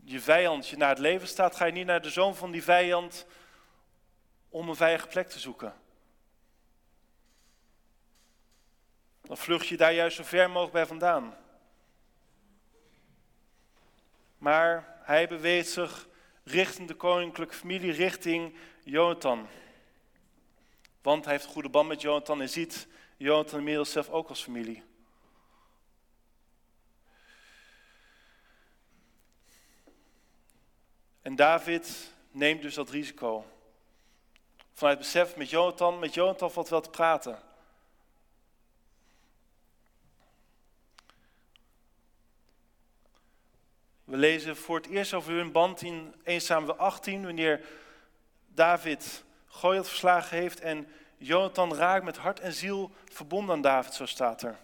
je 0.04 0.20
vijand 0.20 0.68
je 0.68 0.78
naar 0.78 0.90
het 0.90 1.00
leven 1.00 1.28
staat, 1.28 1.56
ga 1.56 1.66
je 1.66 1.72
niet 1.72 1.86
naar 1.86 2.02
de 2.02 2.10
zoon 2.10 2.36
van 2.36 2.52
die 2.52 2.64
vijand 2.64 3.26
om 4.50 4.70
een 4.70 4.76
veilige 4.76 5.08
plek 5.08 5.30
te 5.30 5.40
zoeken. 5.40 5.74
Dan 9.22 9.38
vlucht 9.38 9.68
je 9.68 9.78
daar 9.78 9.94
juist 9.94 10.16
zo 10.16 10.24
ver 10.24 10.48
mogelijk 10.48 10.74
bij 10.74 10.86
vandaan. 10.86 11.38
Maar 14.38 14.98
hij 15.02 15.28
beweegt 15.28 15.70
zich 15.70 16.08
richting 16.44 16.88
de 16.88 16.94
koninklijke 16.94 17.56
familie, 17.56 17.92
richting 17.92 18.56
Jonathan. 18.84 19.48
Want 21.02 21.24
hij 21.24 21.34
heeft 21.34 21.46
een 21.46 21.52
goede 21.52 21.70
band 21.70 21.88
met 21.88 22.02
Jonathan 22.02 22.42
en 22.42 22.50
ziet 22.50 22.88
Jonathan 23.18 23.60
inmiddels 23.60 23.92
zelf 23.92 24.10
ook 24.10 24.30
als 24.30 24.44
familie. 24.44 24.84
En 31.22 31.36
David 31.36 32.14
neemt 32.32 32.62
dus 32.62 32.74
dat 32.74 32.90
risico. 32.90 33.46
Vanuit 34.74 34.98
besef 34.98 35.36
met 35.36 35.50
Jonathan, 35.50 36.00
met 36.00 36.14
Jonathan 36.14 36.52
valt 36.52 36.70
wel 36.70 36.82
te 36.82 36.90
praten. 36.90 37.40
We 44.04 44.18
lezen 44.18 44.56
voor 44.56 44.76
het 44.76 44.88
eerst 44.88 45.14
over 45.14 45.34
hun 45.34 45.52
band 45.52 45.82
in 45.82 46.16
1 46.24 46.42
Samuel 46.42 46.76
18, 46.76 47.26
wanneer 47.26 47.66
David 48.48 49.24
Goliath 49.48 49.88
verslagen 49.88 50.38
heeft 50.38 50.60
en 50.60 50.88
Jonathan 51.18 51.76
raakt 51.76 52.04
met 52.04 52.18
hart 52.18 52.40
en 52.40 52.54
ziel 52.54 52.92
verbonden 53.12 53.56
aan 53.56 53.62
David, 53.62 53.94
zo 53.94 54.06
staat 54.06 54.42
er. 54.42 54.60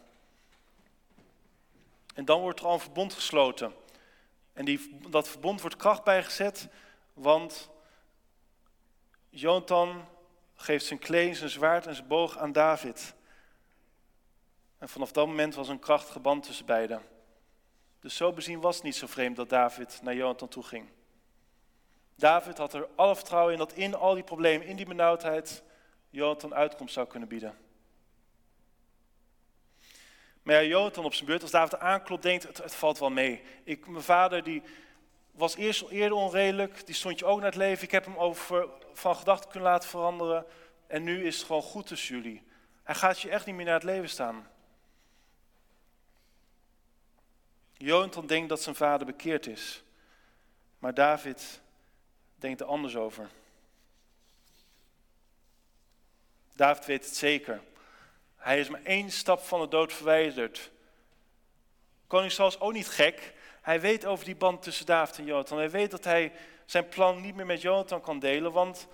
En 2.14 2.26
dan 2.26 2.42
wordt 2.42 2.60
er 2.60 2.66
al 2.66 2.74
een 2.74 2.80
verbond 2.80 3.14
gesloten. 3.14 3.74
En 4.58 4.66
die, 4.66 4.98
dat 5.10 5.28
verbond 5.28 5.62
wordt 5.62 5.76
kracht 5.76 6.04
bijgezet, 6.04 6.68
want 7.14 7.70
Jonathan 9.30 10.06
geeft 10.56 10.86
zijn 10.86 11.00
kleding, 11.00 11.36
zijn 11.36 11.50
zwaard 11.50 11.88
en 11.88 11.96
zijn 11.96 12.08
boog 12.08 12.38
aan 12.38 12.52
David. 12.52 13.14
En 14.78 14.90
vanaf 14.90 15.12
dat 15.12 15.28
moment 15.28 15.56
was 15.56 15.68
een 15.68 15.80
krachtige 15.80 16.20
band 16.20 16.44
tussen 16.44 16.66
beiden. 16.66 17.02
Dus 18.00 18.16
zo 18.16 18.34
bezien 18.34 18.60
was 18.60 18.76
het 18.76 18.84
niet 18.84 18.96
zo 18.96 19.08
vreemd 19.08 19.36
dat 19.36 19.50
David 19.50 20.00
naar 20.02 20.16
Jonathan 20.16 20.48
toe 20.48 20.64
ging. 20.64 20.90
David 22.16 22.58
had 22.58 22.74
er 22.74 22.88
alle 22.96 23.16
vertrouwen 23.16 23.54
in 23.54 23.60
dat 23.60 23.74
in 23.74 23.96
al 23.96 24.14
die 24.14 24.24
problemen, 24.24 24.68
in 24.68 24.76
die 24.76 24.86
benauwdheid, 24.86 25.64
Jonathan 26.10 26.54
uitkomst 26.54 26.94
zou 26.94 27.08
kunnen 27.08 27.30
bieden. 27.30 27.58
Maar 30.48 30.64
ja, 30.64 30.70
Jonathan 30.70 31.06
op 31.06 31.14
zijn 31.14 31.26
beurt, 31.26 31.42
als 31.42 31.52
David 31.52 31.80
aanklopt, 31.80 32.24
denkt, 32.24 32.44
het, 32.44 32.58
het 32.58 32.76
valt 32.76 33.00
wel 33.00 33.10
mee. 33.10 33.44
Ik, 33.64 33.88
mijn 33.88 34.04
vader 34.04 34.44
die 34.44 34.64
was 35.32 35.56
eerst 35.56 35.90
eerder 35.90 36.18
onredelijk, 36.18 36.86
die 36.86 36.96
stond 36.96 37.20
je 37.20 37.26
ook 37.26 37.38
naar 37.38 37.46
het 37.46 37.56
leven. 37.56 37.84
Ik 37.84 37.92
heb 37.92 38.06
hem 38.06 38.18
over, 38.18 38.68
van 38.94 39.16
gedachten 39.16 39.50
kunnen 39.50 39.70
laten 39.70 39.90
veranderen. 39.90 40.46
En 40.88 41.04
nu 41.04 41.26
is 41.26 41.38
het 41.38 41.46
gewoon 41.46 41.62
goed 41.62 41.88
tussen 41.88 42.16
jullie. 42.16 42.44
Hij 42.84 42.96
gaat 42.96 43.20
je 43.20 43.30
echt 43.30 43.46
niet 43.46 43.56
meer 43.56 43.66
naar 43.66 43.74
het 43.74 43.84
leven 43.84 44.10
staan. 44.10 44.50
Jonathan 47.74 48.28
denkt 48.28 48.50
dat 48.50 48.62
zijn 48.62 48.76
vader 48.76 49.06
bekeerd 49.06 49.48
is. 49.48 49.84
Maar 50.80 50.94
David 50.94 51.62
denkt 52.36 52.62
er 52.62 52.68
anders 52.68 52.96
over. 52.96 53.30
David 56.54 56.86
weet 56.86 57.06
het 57.06 57.16
zeker. 57.16 57.62
Hij 58.48 58.60
is 58.60 58.70
maar 58.70 58.84
één 58.84 59.12
stap 59.12 59.40
van 59.40 59.60
de 59.60 59.68
dood 59.68 59.94
verwijderd. 59.94 60.72
Koning 62.08 62.32
Saul 62.32 62.48
is 62.48 62.60
ook 62.60 62.74
niet 62.74 62.88
gek. 62.88 63.34
Hij 63.62 63.82
weet 63.82 64.06
over 64.06 64.26
die 64.26 64.36
band 64.36 64.62
tussen 64.62 64.86
David 64.86 65.18
en 65.18 65.26
Jonathan. 65.26 65.58
Hij 65.58 65.70
weet 65.70 65.92
dat 65.92 66.04
hij 66.04 66.34
zijn 66.66 66.88
plan 66.88 67.22
niet 67.22 67.36
meer 67.36 67.46
met 67.46 67.62
Jonathan 67.62 68.02
kan 68.02 68.20
delen, 68.20 68.52
want 68.52 68.88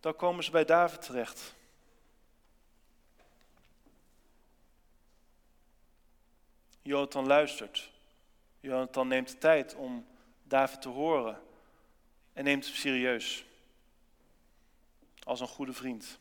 dan 0.00 0.16
komen 0.16 0.44
ze 0.44 0.50
bij 0.50 0.64
David 0.64 1.02
terecht. 1.02 1.54
Jonathan 6.82 7.26
luistert. 7.26 7.90
Jonathan 8.60 9.08
neemt 9.08 9.28
de 9.28 9.38
tijd 9.38 9.74
om 9.74 10.06
David 10.42 10.82
te 10.82 10.88
horen 10.88 11.40
en 12.32 12.44
neemt 12.44 12.64
hem 12.64 12.74
serieus. 12.74 13.44
Als 15.24 15.40
een 15.40 15.48
goede 15.48 15.72
vriend. 15.72 16.18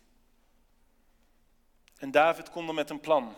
En 2.03 2.11
David 2.11 2.49
komt 2.49 2.65
dan 2.65 2.75
met 2.75 2.89
een 2.89 2.99
plan. 2.99 3.35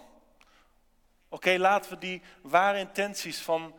Oké, 1.30 1.58
laten 1.58 1.92
we 1.92 1.98
die 1.98 2.22
ware 2.42 2.80
intenties 2.80 3.42
van 3.42 3.76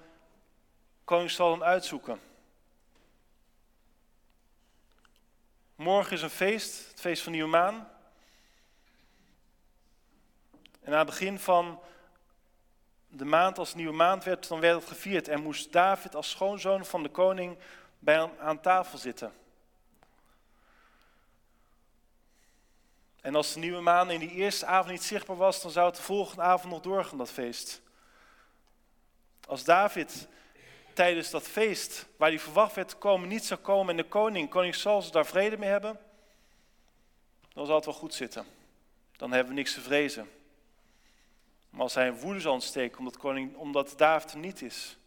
koning 1.05 1.31
Salom 1.31 1.63
uitzoeken. 1.63 2.21
Morgen 5.75 6.13
is 6.13 6.23
een 6.23 6.31
feest, 6.31 6.89
het 6.89 7.01
feest 7.01 7.23
van 7.23 7.33
Nieuwe 7.33 7.49
Maan. 7.49 7.89
En 10.83 10.93
aan 10.93 10.99
het 10.99 11.07
begin 11.07 11.39
van 11.39 11.81
de 13.09 13.25
maand, 13.25 13.59
als 13.59 13.75
nieuwe 13.75 13.93
maand 13.93 14.25
werd, 14.25 14.49
dan 14.49 14.61
werd 14.61 14.81
het 14.81 14.89
gevierd. 14.89 15.29
En 15.29 15.43
moest 15.43 15.73
David 15.73 16.15
als 16.15 16.31
schoonzoon 16.31 16.85
van 16.85 17.03
de 17.03 17.11
koning 17.11 17.59
bij 17.99 18.31
aan 18.39 18.61
tafel 18.61 18.99
zitten. 18.99 19.33
En 23.27 23.35
als 23.35 23.53
de 23.53 23.59
nieuwe 23.59 23.81
maan 23.81 24.11
in 24.11 24.21
die 24.21 24.31
eerste 24.31 24.67
avond 24.67 24.91
niet 24.91 25.03
zichtbaar 25.03 25.37
was, 25.37 25.63
dan 25.63 25.71
zou 25.71 25.87
het 25.87 25.97
de 25.97 26.03
volgende 26.03 26.43
avond 26.43 26.73
nog 26.73 26.83
doorgaan, 26.83 27.19
dat 27.19 27.31
feest. 27.31 27.83
Als 29.47 29.65
David 29.65 30.29
tijdens 30.93 31.31
dat 31.31 31.43
feest, 31.43 32.07
waar 32.17 32.29
hij 32.29 32.39
verwacht 32.39 32.75
werd 32.75 32.89
te 32.89 32.97
komen, 32.97 33.29
niet 33.29 33.45
zou 33.45 33.61
komen 33.61 33.91
en 33.91 33.97
de 33.97 34.09
koning, 34.09 34.49
koning 34.49 34.75
Saul, 34.75 35.11
daar 35.11 35.27
vrede 35.27 35.59
mee 35.59 35.69
hebben, 35.69 35.99
dan 37.53 37.67
zal 37.67 37.75
het 37.75 37.85
wel 37.85 37.95
goed 37.95 38.15
zitten. 38.15 38.47
Dan 39.17 39.33
hebben 39.33 39.49
we 39.49 39.59
niks 39.59 39.75
te 39.75 39.81
vrezen. 39.81 40.31
Maar 41.71 41.81
als 41.81 41.95
hij 41.95 42.09
een 42.09 42.19
woede 42.19 42.41
zal 42.41 42.53
ontsteken 42.53 42.99
omdat, 42.99 43.17
koning, 43.17 43.57
omdat 43.57 43.95
David 43.97 44.33
er 44.33 44.39
niet 44.39 44.63
is, 44.63 44.99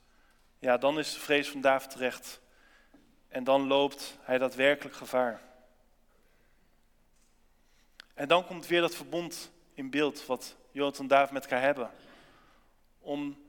ja, 0.58 0.78
dan 0.78 1.00
is 1.00 1.14
de 1.14 1.20
vrees 1.20 1.50
van 1.50 1.62
David 1.62 1.90
terecht. 1.90 2.40
En 3.28 3.44
dan 3.44 3.68
loopt 3.68 4.18
hij 4.22 4.38
daadwerkelijk 4.38 4.96
gevaar. 4.96 5.48
En 8.20 8.28
dan 8.28 8.46
komt 8.46 8.68
weer 8.68 8.82
dat 8.82 8.96
verbond 8.96 9.52
in 9.74 9.90
beeld 9.90 10.26
wat 10.26 10.56
Jonathan 10.72 11.02
en 11.02 11.08
David 11.08 11.32
met 11.32 11.44
elkaar 11.44 11.62
hebben. 11.62 11.92
Om 13.00 13.44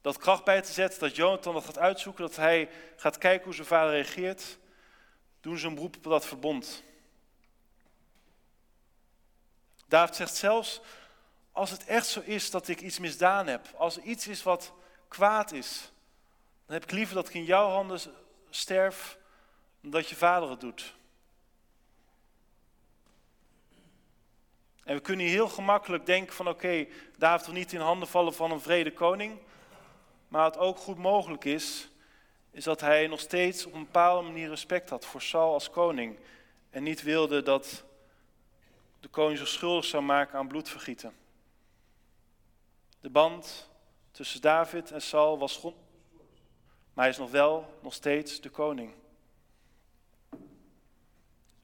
dat 0.00 0.18
kracht 0.18 0.44
bij 0.44 0.62
te 0.62 0.72
zetten, 0.72 1.00
dat 1.00 1.16
Jonathan 1.16 1.54
dat 1.54 1.64
gaat 1.64 1.78
uitzoeken, 1.78 2.24
dat 2.24 2.36
hij 2.36 2.70
gaat 2.96 3.18
kijken 3.18 3.44
hoe 3.44 3.54
zijn 3.54 3.66
vader 3.66 3.90
reageert, 3.92 4.58
doen 5.40 5.58
ze 5.58 5.66
een 5.66 5.74
beroep 5.74 5.96
op 5.96 6.02
dat 6.02 6.26
verbond. 6.26 6.82
David 9.86 10.16
zegt 10.16 10.34
zelfs, 10.36 10.80
als 11.52 11.70
het 11.70 11.84
echt 11.84 12.06
zo 12.06 12.20
is 12.20 12.50
dat 12.50 12.68
ik 12.68 12.80
iets 12.80 12.98
misdaan 12.98 13.46
heb, 13.46 13.68
als 13.76 13.96
er 13.96 14.02
iets 14.02 14.26
is 14.26 14.42
wat 14.42 14.72
kwaad 15.08 15.52
is, 15.52 15.92
dan 16.66 16.74
heb 16.74 16.82
ik 16.82 16.90
liever 16.90 17.14
dat 17.14 17.28
ik 17.28 17.34
in 17.34 17.44
jouw 17.44 17.68
handen 17.68 18.00
sterf, 18.50 19.18
dan 19.80 19.90
dat 19.90 20.08
je 20.08 20.16
vader 20.16 20.50
het 20.50 20.60
doet. 20.60 20.94
En 24.84 24.94
we 24.94 25.00
kunnen 25.00 25.26
heel 25.26 25.48
gemakkelijk 25.48 26.06
denken 26.06 26.34
van 26.34 26.48
oké, 26.48 26.56
okay, 26.56 26.88
David 27.18 27.46
wil 27.46 27.54
niet 27.54 27.72
in 27.72 27.80
handen 27.80 28.08
vallen 28.08 28.34
van 28.34 28.50
een 28.50 28.60
vrede 28.60 28.92
koning. 28.92 29.38
Maar 30.28 30.42
wat 30.42 30.58
ook 30.58 30.78
goed 30.78 30.98
mogelijk 30.98 31.44
is, 31.44 31.88
is 32.50 32.64
dat 32.64 32.80
hij 32.80 33.06
nog 33.06 33.20
steeds 33.20 33.66
op 33.66 33.74
een 33.74 33.84
bepaalde 33.84 34.28
manier 34.28 34.48
respect 34.48 34.90
had 34.90 35.06
voor 35.06 35.22
Saul 35.22 35.52
als 35.52 35.70
koning. 35.70 36.18
En 36.70 36.82
niet 36.82 37.02
wilde 37.02 37.42
dat 37.42 37.84
de 39.00 39.08
koning 39.08 39.38
zich 39.38 39.48
schuldig 39.48 39.84
zou 39.84 40.02
maken 40.02 40.38
aan 40.38 40.48
bloedvergieten. 40.48 41.14
De 43.00 43.10
band 43.10 43.70
tussen 44.10 44.40
David 44.40 44.90
en 44.90 45.02
Saul 45.02 45.38
was 45.38 45.56
goed, 45.56 45.74
maar 46.94 47.04
hij 47.04 47.08
is 47.08 47.18
nog 47.18 47.30
wel 47.30 47.78
nog 47.82 47.94
steeds 47.94 48.40
de 48.40 48.50
koning. 48.50 48.94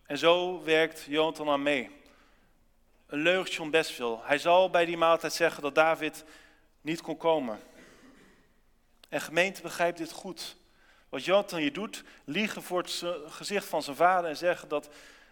En 0.03 0.19
zo 0.19 0.63
werkt 0.63 1.03
Jonathan 1.09 1.49
aan 1.49 1.63
mee. 1.63 1.98
Een 3.09 3.23
leugentje 3.23 3.57
van 3.57 3.71
best 3.71 3.91
veel. 3.91 4.21
Hij 4.25 4.39
zal 4.39 4.71
bij 4.71 4.85
die 4.85 4.97
maaltijd 4.97 5.33
zeggen 5.33 5.63
dat 5.63 5.75
David 5.75 6.25
niet 6.81 7.01
kon 7.01 7.17
komen. 7.17 7.61
En 9.09 9.21
gemeente 9.21 9.63
begrijpt 9.63 9.99
dit 9.99 10.13
goed. 10.13 10.57
Wat 11.09 11.25
Jonathan 11.25 11.59
hier 11.59 11.73
doet, 11.73 12.05
liegen 12.25 12.63
voor 12.63 12.79
het 12.79 13.05
gezicht 13.27 13.67
van 13.67 13.83
zijn 13.83 13.97
vader 13.97 14.31
en 14.31 14.37
zeggen 14.37 14.69
dat 14.69 14.89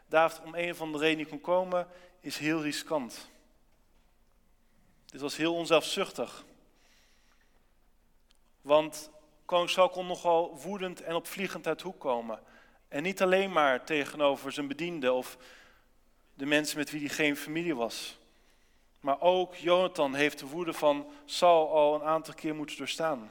David 0.07 0.43
om 0.43 0.55
een 0.55 0.71
of 0.71 0.81
andere 0.81 1.05
reden 1.05 1.19
niet 1.19 1.29
kon 1.29 1.41
komen, 1.41 1.87
is 2.21 2.39
heel 2.39 2.63
riskant. 2.63 3.31
Dit 5.07 5.21
was 5.21 5.37
heel 5.37 5.55
onzelfzuchtig. 5.55 6.45
Want 8.61 9.11
koning 9.45 9.71
Saul 9.71 9.89
kon 9.89 10.07
nogal 10.07 10.59
woedend 10.61 11.03
en 11.03 11.15
opvliegend 11.15 11.67
uit 11.67 11.83
hoek 11.83 12.01
komen. 12.01 12.41
En 12.89 13.03
niet 13.03 13.23
alleen 13.23 13.53
maar 13.53 13.85
tegenover 13.85 14.53
zijn 14.53 14.69
bedienden 14.69 15.15
of 15.15 15.37
de 16.37 16.47
mensen 16.47 16.79
met 16.79 16.91
wie 16.91 17.01
hij 17.01 17.09
geen 17.09 17.37
familie 17.37 17.77
was. 17.77 18.19
Maar 19.01 19.21
ook 19.21 19.55
Jonathan 19.55 20.15
heeft 20.15 20.39
de 20.39 20.47
woede 20.47 20.73
van 20.73 21.07
Saul 21.25 21.73
al 21.73 21.95
een 21.95 22.03
aantal 22.03 22.35
keer 22.35 22.55
moeten 22.55 22.77
doorstaan. 22.77 23.31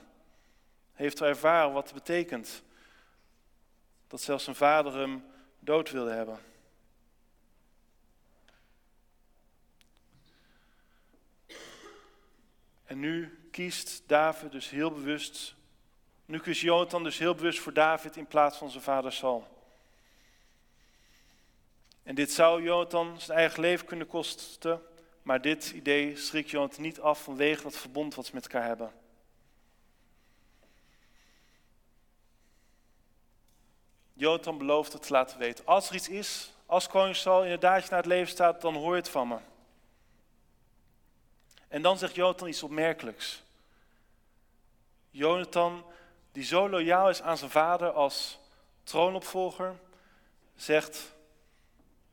Heeft 0.94 1.22
ervaren 1.22 1.74
wat 1.74 1.84
het 1.84 1.94
betekent 1.94 2.64
dat 4.08 4.22
zelfs 4.22 4.44
zijn 4.44 4.56
vader 4.56 4.94
hem 4.94 5.26
dood 5.60 5.92
wilde 5.92 6.12
hebben. 6.12 6.40
En 12.86 13.00
nu 13.00 13.48
kiest 13.52 14.04
David 14.08 14.52
dus 14.52 14.70
heel 14.70 14.92
bewust, 14.92 15.56
nu 16.26 16.40
kiest 16.40 16.62
Jonathan 16.62 17.04
dus 17.04 17.18
heel 17.18 17.36
bewust 17.36 17.60
voor 17.60 17.74
David 17.74 18.18
in 18.18 18.28
plaats 18.28 18.58
van 18.58 18.70
zijn 18.70 18.84
vader 18.84 19.12
Saul. 19.12 19.55
En 22.06 22.16
dit 22.16 22.32
zou 22.32 22.64
Jonathan 22.64 23.22
zijn 23.22 23.38
eigen 23.38 23.62
leven 23.62 23.86
kunnen 23.86 24.08
kosten, 24.08 24.82
maar 25.22 25.42
dit 25.42 25.72
idee 25.72 26.18
schrikt 26.18 26.50
Jonathan 26.50 26.82
niet 26.82 27.00
af 27.00 27.24
vanwege 27.24 27.64
dat 27.64 27.78
verbond 27.78 28.16
wat 28.16 28.26
ze 28.26 28.34
met 28.34 28.44
elkaar 28.44 28.68
hebben. 28.68 28.92
Jonathan 34.14 34.58
belooft 34.58 34.94
het 34.94 35.02
te 35.02 35.12
laten 35.12 35.40
weten. 35.40 35.66
Als 35.66 35.90
er 35.90 35.96
iets 35.96 36.10
is, 36.10 36.54
als 36.66 36.88
koning 36.88 37.16
Saul 37.16 37.44
inderdaad 37.44 37.90
naar 37.90 38.00
het 38.00 38.08
leven 38.08 38.32
staat, 38.32 38.62
dan 38.62 38.76
hoor 38.76 38.92
je 38.92 39.02
het 39.02 39.10
van 39.10 39.28
me. 39.28 39.38
En 41.68 41.82
dan 41.82 41.98
zegt 41.98 42.16
Jonathan 42.16 42.48
iets 42.48 42.64
opmerkelijks. 42.64 43.44
Jonathan, 45.10 45.86
die 46.32 46.44
zo 46.44 46.70
loyaal 46.70 47.10
is 47.10 47.22
aan 47.22 47.38
zijn 47.38 47.52
vader 47.52 47.92
als 47.92 48.40
troonopvolger, 48.84 49.76
zegt, 50.56 51.15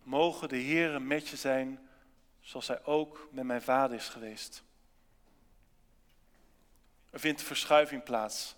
mogen 0.03 0.49
de 0.49 0.57
Heeren 0.57 1.07
met 1.07 1.29
je 1.29 1.37
zijn, 1.37 1.89
zoals 2.41 2.69
hij 2.69 2.85
ook 2.85 3.29
met 3.31 3.45
mijn 3.45 3.63
vader 3.63 3.97
is 3.97 4.09
geweest. 4.09 4.63
Er 7.11 7.21
vindt 7.21 7.43
verschuiving 7.43 8.03
plaats. 8.03 8.57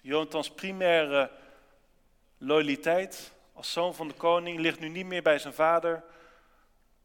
Jonathans 0.00 0.50
primaire 0.50 1.30
loyaliteit 2.38 3.32
als 3.52 3.72
zoon 3.72 3.94
van 3.94 4.08
de 4.08 4.14
koning 4.14 4.58
ligt 4.58 4.80
nu 4.80 4.88
niet 4.88 5.06
meer 5.06 5.22
bij 5.22 5.38
zijn 5.38 5.54
vader, 5.54 6.04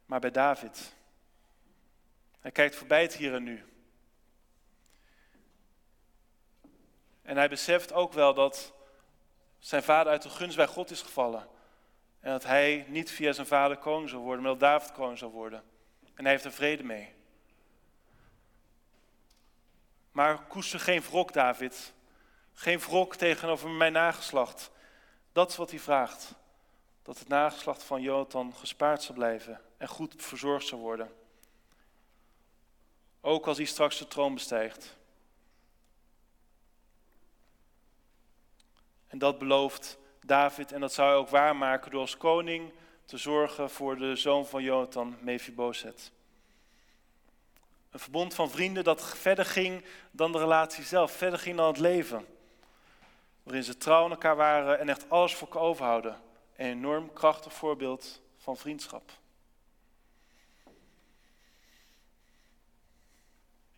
maar 0.06 0.20
bij 0.20 0.32
David. 0.32 0.96
Hij 2.40 2.52
kijkt 2.52 2.76
voorbij 2.76 3.02
het 3.02 3.16
hier 3.16 3.34
en 3.34 3.44
nu. 3.44 3.64
En 7.22 7.38
hij 7.38 7.50
beseft 7.50 7.94
ook 7.94 8.14
wel 8.14 8.34
dat 8.34 8.74
zijn 9.60 9.84
vader 9.84 10.12
uit 10.12 10.22
de 10.22 10.30
gunst 10.30 10.58
bij 10.58 10.68
God 10.68 10.92
is 10.92 11.02
gevallen. 11.02 11.48
En 12.26 12.32
dat 12.32 12.44
hij 12.44 12.86
niet 12.88 13.12
via 13.12 13.32
zijn 13.32 13.48
vader 13.48 13.78
koning 13.78 14.10
zou 14.10 14.22
worden, 14.22 14.42
maar 14.42 14.52
dat 14.52 14.60
David 14.60 14.92
koning 14.92 15.18
zou 15.18 15.32
worden. 15.32 15.64
En 16.14 16.24
hij 16.24 16.32
heeft 16.32 16.46
er 16.46 16.52
vrede 16.52 16.84
mee. 16.84 17.14
Maar 20.12 20.42
koester 20.42 20.80
geen 20.80 21.02
wrok, 21.02 21.34
David. 21.34 21.94
Geen 22.54 22.80
wrok 22.80 23.16
tegenover 23.16 23.70
mijn 23.70 23.94
nageslacht. 23.94 24.72
Dat 25.32 25.50
is 25.50 25.56
wat 25.56 25.70
hij 25.70 25.80
vraagt. 25.80 26.34
Dat 27.04 27.20
het 27.20 27.28
nageslacht 27.28 27.84
van 27.84 28.02
Jonathan 28.02 28.56
gespaard 28.56 29.04
zal 29.04 29.16
blijven 29.16 29.62
en 29.78 29.88
goed 29.88 30.14
verzorgd 30.18 30.68
zal 30.68 30.80
worden. 30.80 31.16
Ook 33.22 33.48
als 33.48 33.58
hij 33.58 33.66
straks 33.66 33.98
de 33.98 34.08
troon 34.08 34.34
bestijgt. 34.34 34.98
En 39.08 39.18
dat 39.18 39.40
belooft 39.40 39.98
David 40.26 40.72
en 40.72 40.80
dat 40.80 40.94
zou 40.94 41.10
hij 41.10 41.18
ook 41.18 41.30
waarmaken 41.30 41.92
door 41.92 42.02
als 42.02 42.18
koning 42.18 42.72
te 43.06 43.18
zorgen 43.18 43.70
voor 43.70 43.98
de 43.98 44.16
zoon 44.16 44.46
van 44.46 44.64
Jonathan, 44.64 45.18
Mephibosheth. 45.20 46.12
Een 47.92 48.00
verbond 48.00 48.34
van 48.34 48.50
vrienden 48.50 48.84
dat 48.84 49.18
verder 49.18 49.46
ging 49.46 49.84
dan 50.12 50.32
de 50.32 50.38
relatie 50.38 50.84
zelf, 50.84 51.12
verder 51.12 51.40
ging 51.40 51.58
dan 51.58 51.68
het 51.68 51.78
leven. 51.78 52.26
Waarin 53.44 53.64
ze 53.64 53.78
trouw 53.78 54.04
aan 54.04 54.12
elkaar 54.12 54.36
waren 54.36 54.80
en 54.80 54.90
echt 54.90 55.10
alles 55.10 55.36
voor 55.36 55.48
elkaar 55.48 55.62
overhouden. 55.62 56.22
Een 56.56 56.66
enorm 56.66 57.14
krachtig 57.14 57.54
voorbeeld 57.54 58.22
van 58.38 58.58
vriendschap. 58.58 59.12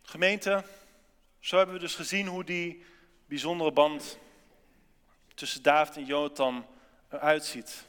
Gemeente, 0.02 0.64
zo 1.40 1.56
hebben 1.56 1.74
we 1.74 1.80
dus 1.80 1.94
gezien 1.94 2.26
hoe 2.26 2.44
die 2.44 2.84
bijzondere 3.26 3.72
band 3.72 4.18
tussen 5.38 5.62
David 5.62 5.96
en 5.96 6.04
Jonathan 6.04 6.66
eruit 7.08 7.44
ziet. 7.44 7.84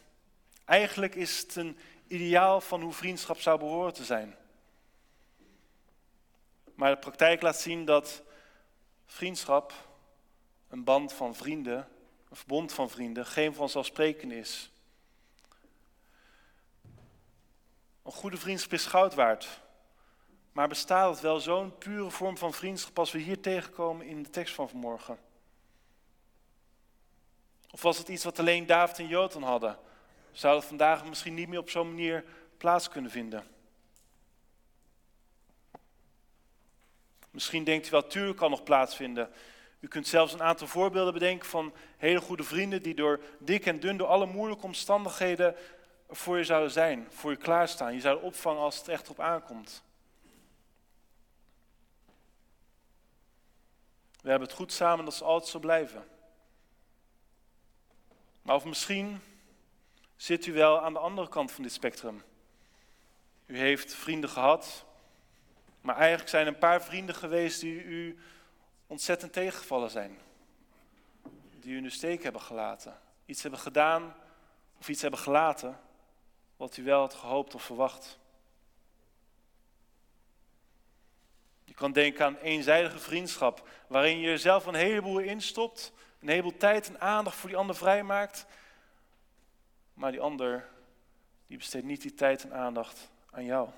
Eigenlijk 0.66 1.16
is 1.16 1.40
het 1.40 1.56
een 1.56 1.78
ideaal 2.08 2.62
van 2.62 2.82
hoe 2.82 2.94
vriendschap 2.94 3.40
zou 3.40 3.60
behoren 3.60 3.94
te 3.94 4.04
zijn. 4.04 4.36
Maar 6.76 6.92
de 6.92 7.00
praktijk 7.00 7.42
laat 7.42 7.60
zien 7.60 7.86
dat 7.86 8.24
vriendschap, 9.06 9.74
een 10.68 10.84
band 10.84 11.14
van 11.14 11.36
vrienden, 11.36 11.88
een 12.30 12.36
verbond 12.36 12.74
van 12.74 12.90
vrienden, 12.90 13.26
geen 13.26 13.54
vanzelfsprekend 13.54 14.32
is. 14.32 14.72
Een 18.04 18.12
goede 18.12 18.38
vriendschap 18.38 18.74
is 18.74 18.86
goud 18.86 19.14
waard. 19.14 19.62
Maar 20.52 20.68
bestaat 20.68 21.12
het 21.12 21.22
wel 21.22 21.40
zo'n 21.40 21.78
pure 21.78 22.12
vorm 22.12 22.38
van 22.38 22.54
vriendschap 22.54 23.00
als 23.00 23.12
we 23.12 23.20
hier 23.20 23.42
tegenkomen 23.42 24.06
in 24.06 24.24
de 24.24 24.30
tekst 24.30 24.56
van 24.56 24.70
vanmorgen? 24.70 25.29
Of 27.71 27.82
was 27.82 27.97
het 27.97 28.08
iets 28.08 28.23
wat 28.23 28.39
alleen 28.39 28.65
David 28.65 28.99
en 28.99 29.08
Jotan 29.08 29.43
hadden? 29.43 29.77
Zou 30.32 30.55
het 30.55 30.65
vandaag 30.65 31.05
misschien 31.05 31.34
niet 31.34 31.47
meer 31.47 31.60
op 31.60 31.69
zo'n 31.69 31.88
manier 31.88 32.23
plaats 32.58 32.89
kunnen 32.89 33.12
vinden? 33.12 33.47
Misschien 37.32 37.63
denkt 37.63 37.88
u 37.88 37.89
wel, 37.89 38.08
tuurlijk 38.08 38.38
kan 38.38 38.49
nog 38.49 38.63
plaatsvinden. 38.63 39.29
U 39.79 39.88
kunt 39.88 40.08
zelfs 40.08 40.34
een 40.34 40.43
aantal 40.43 40.67
voorbeelden 40.67 41.13
bedenken 41.13 41.49
van 41.49 41.73
hele 41.97 42.21
goede 42.21 42.43
vrienden 42.43 42.82
die 42.82 42.95
door 42.95 43.19
dik 43.39 43.65
en 43.65 43.79
dun, 43.79 43.97
door 43.97 44.08
alle 44.08 44.25
moeilijke 44.25 44.65
omstandigheden 44.65 45.55
voor 46.10 46.38
je 46.38 46.43
zouden 46.43 46.71
zijn, 46.71 47.08
voor 47.10 47.32
je 47.32 47.38
klaarstaan. 47.38 47.93
Je 47.93 47.99
zou 47.99 48.21
opvangen 48.21 48.62
als 48.62 48.77
het 48.77 48.88
echt 48.88 49.10
op 49.10 49.19
aankomt. 49.19 49.84
We 54.21 54.29
hebben 54.29 54.47
het 54.47 54.58
goed 54.58 54.73
samen, 54.73 55.05
dat 55.05 55.13
ze 55.13 55.23
altijd 55.23 55.51
zo 55.51 55.60
blijven. 55.60 56.08
Maar 58.50 58.58
of 58.58 58.66
misschien 58.66 59.22
zit 60.16 60.46
u 60.46 60.54
wel 60.54 60.82
aan 60.82 60.94
de 60.94 61.00
andere 61.00 61.30
kant 61.30 61.52
van 61.52 61.64
dit 61.64 61.72
spectrum. 61.72 62.24
U 63.46 63.58
heeft 63.58 63.94
vrienden 63.94 64.30
gehad, 64.30 64.86
maar 65.82 65.96
eigenlijk 65.96 66.30
zijn 66.30 66.46
er 66.46 66.54
een 66.54 66.60
paar 66.60 66.84
vrienden 66.84 67.16
geweest 67.16 67.62
die 67.62 67.84
u 67.84 68.20
ontzettend 68.88 69.34
tegengevallen 69.34 69.90
zijn. 69.90 70.20
Die 71.60 71.74
u 71.74 71.78
in 71.78 71.84
de 71.84 71.90
steek 71.90 72.24
hebben 72.24 72.42
gelaten. 72.42 73.00
Iets 73.26 73.42
hebben 73.42 73.60
gedaan 73.60 74.16
of 74.80 74.90
iets 74.90 75.02
hebben 75.02 75.20
gelaten 75.20 75.80
wat 76.58 76.78
u 76.78 76.84
wel 76.84 77.00
had 77.00 77.14
gehoopt 77.14 77.56
of 77.56 77.64
verwacht. 77.64 78.20
Je 81.66 81.74
kan 81.74 81.92
denken 81.92 82.26
aan 82.26 82.38
eenzijdige 82.38 83.00
vriendschap, 83.00 83.70
waarin 83.88 84.20
je 84.20 84.38
zelf 84.38 84.66
een 84.66 84.76
heleboel 84.76 85.20
instopt, 85.20 85.94
een 86.19 86.29
heleboel 86.29 86.58
tijd 86.58 86.88
en 86.88 87.01
aandacht 87.01 87.38
voor 87.38 87.49
die 87.49 87.58
ander 87.58 87.75
vrijmaakt, 87.75 88.45
maar 89.93 90.12
die 90.12 90.21
ander 90.21 90.69
die 91.47 91.58
besteedt 91.58 91.86
niet 91.86 92.01
die 92.01 92.13
tijd 92.13 92.43
en 92.43 92.53
aandacht 92.53 93.10
aan 93.32 93.45
jou. 93.45 93.69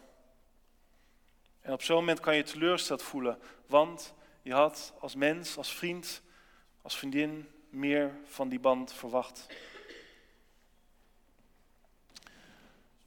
En 1.61 1.73
op 1.73 1.81
zo'n 1.81 1.95
moment 1.95 2.19
kan 2.19 2.35
je 2.35 2.43
teleurgesteld 2.43 3.01
voelen, 3.01 3.39
want 3.65 4.13
je 4.41 4.53
had 4.53 4.93
als 4.99 5.15
mens, 5.15 5.57
als 5.57 5.73
vriend, 5.73 6.21
als 6.81 6.97
vriendin 6.97 7.49
meer 7.69 8.11
van 8.25 8.49
die 8.49 8.59
band 8.59 8.93
verwacht. 8.93 9.47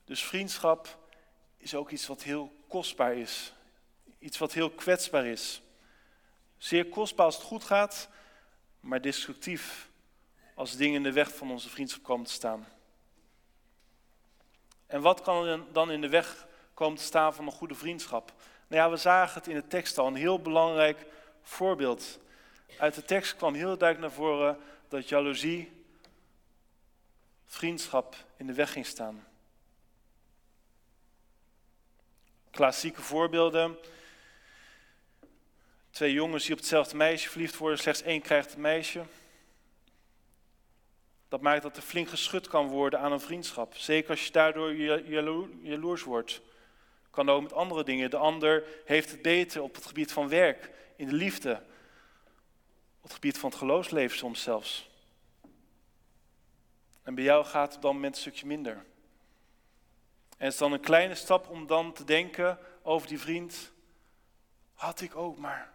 Dus 0.04 0.24
vriendschap 0.24 0.98
is 1.56 1.74
ook 1.74 1.90
iets 1.90 2.06
wat 2.06 2.22
heel 2.22 2.52
kostbaar 2.68 3.14
is. 3.14 3.52
Iets 4.18 4.38
wat 4.38 4.52
heel 4.52 4.70
kwetsbaar 4.70 5.26
is. 5.26 5.62
Zeer 6.58 6.86
kostbaar 6.86 7.26
als 7.26 7.34
het 7.34 7.44
goed 7.44 7.64
gaat, 7.64 8.08
maar 8.84 9.00
destructief 9.00 9.88
als 10.54 10.76
dingen 10.76 10.94
in 10.94 11.02
de 11.02 11.12
weg 11.12 11.36
van 11.36 11.50
onze 11.50 11.70
vriendschap 11.70 12.02
komen 12.02 12.26
te 12.26 12.32
staan. 12.32 12.66
En 14.86 15.00
wat 15.00 15.20
kan 15.20 15.66
dan 15.72 15.90
in 15.90 16.00
de 16.00 16.08
weg 16.08 16.46
komen 16.74 16.98
te 16.98 17.04
staan 17.04 17.34
van 17.34 17.46
een 17.46 17.52
goede 17.52 17.74
vriendschap? 17.74 18.32
Nou 18.66 18.82
ja, 18.82 18.90
we 18.90 18.96
zagen 18.96 19.34
het 19.34 19.48
in 19.48 19.54
de 19.54 19.66
tekst 19.66 19.98
al, 19.98 20.06
een 20.06 20.14
heel 20.14 20.40
belangrijk 20.40 21.06
voorbeeld. 21.42 22.18
Uit 22.78 22.94
de 22.94 23.04
tekst 23.04 23.36
kwam 23.36 23.54
heel 23.54 23.76
duidelijk 23.78 24.00
naar 24.00 24.24
voren 24.24 24.58
dat 24.88 25.08
jaloezie, 25.08 25.84
vriendschap 27.46 28.16
in 28.36 28.46
de 28.46 28.54
weg 28.54 28.72
ging 28.72 28.86
staan. 28.86 29.26
Klassieke 32.50 33.02
voorbeelden. 33.02 33.78
Twee 35.94 36.12
jongens 36.12 36.44
die 36.44 36.52
op 36.52 36.59
hetzelfde 36.59 36.96
meisje 36.96 37.30
verliefd 37.30 37.57
worden, 37.57 37.78
slechts 37.78 38.02
één 38.02 38.20
krijgt 38.20 38.50
het 38.50 38.59
meisje. 38.59 39.04
Dat 41.28 41.40
maakt 41.40 41.62
dat 41.62 41.76
er 41.76 41.83
flink 41.83 42.09
geschud 42.09 42.48
kan 42.48 42.68
worden 42.68 43.00
aan 43.00 43.12
een 43.12 43.20
vriendschap. 43.20 43.76
Zeker 43.76 44.11
als 44.11 44.24
je 44.24 44.33
daardoor 44.33 44.74
jaloers 45.62 46.02
wordt. 46.02 46.40
Kan 47.11 47.28
ook 47.28 47.42
met 47.42 47.52
andere 47.52 47.85
dingen. 47.85 48.11
De 48.11 48.16
ander 48.16 48.64
heeft 48.85 49.11
het 49.11 49.22
beter 49.22 49.62
op 49.62 49.74
het 49.74 49.87
gebied 49.87 50.12
van 50.12 50.28
werk, 50.28 50.70
in 50.96 51.09
de 51.09 51.14
liefde. 51.14 51.62
Op 52.96 53.02
het 53.02 53.12
gebied 53.12 53.38
van 53.38 53.50
het 53.50 53.59
geloofsleven 53.59 54.16
soms 54.16 54.42
zelfs. 54.42 54.90
En 57.02 57.14
bij 57.14 57.24
jou 57.24 57.44
gaat 57.44 57.72
het 57.72 57.83
dat 57.83 57.92
moment 57.92 58.14
een 58.14 58.20
stukje 58.20 58.46
minder. 58.46 58.74
En 60.37 60.44
het 60.44 60.52
is 60.52 60.59
dan 60.59 60.72
een 60.72 60.80
kleine 60.80 61.14
stap 61.14 61.48
om 61.48 61.66
dan 61.66 61.92
te 61.92 62.04
denken 62.04 62.59
over 62.83 63.09
die 63.09 63.20
vriend. 63.20 63.72
Had 64.74 65.00
ik 65.00 65.16
ook 65.16 65.38
maar. 65.38 65.73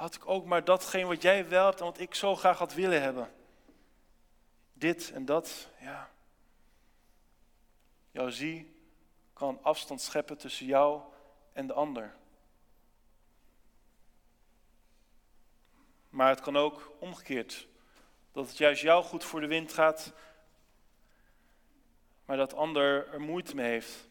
Had 0.00 0.14
ik 0.14 0.28
ook 0.28 0.44
maar 0.44 0.64
datgene 0.64 1.06
wat 1.06 1.22
jij 1.22 1.48
wel 1.48 1.64
hebt 1.64 1.78
en 1.78 1.84
wat 1.84 1.98
ik 1.98 2.14
zo 2.14 2.36
graag 2.36 2.58
had 2.58 2.74
willen 2.74 3.02
hebben. 3.02 3.32
Dit 4.72 5.10
en 5.10 5.24
dat, 5.24 5.68
ja. 5.80 6.10
Jou 8.10 8.30
zie 8.30 8.74
kan 9.32 9.62
afstand 9.62 10.00
scheppen 10.00 10.38
tussen 10.38 10.66
jou 10.66 11.02
en 11.52 11.66
de 11.66 11.72
ander. 11.72 12.16
Maar 16.08 16.28
het 16.28 16.40
kan 16.40 16.56
ook 16.56 16.92
omgekeerd. 16.98 17.68
Dat 18.32 18.48
het 18.48 18.56
juist 18.56 18.82
jou 18.82 19.04
goed 19.04 19.24
voor 19.24 19.40
de 19.40 19.46
wind 19.46 19.72
gaat, 19.72 20.12
maar 22.24 22.36
dat 22.36 22.54
ander 22.54 23.08
er 23.12 23.20
moeite 23.20 23.54
mee 23.54 23.70
heeft. 23.70 24.08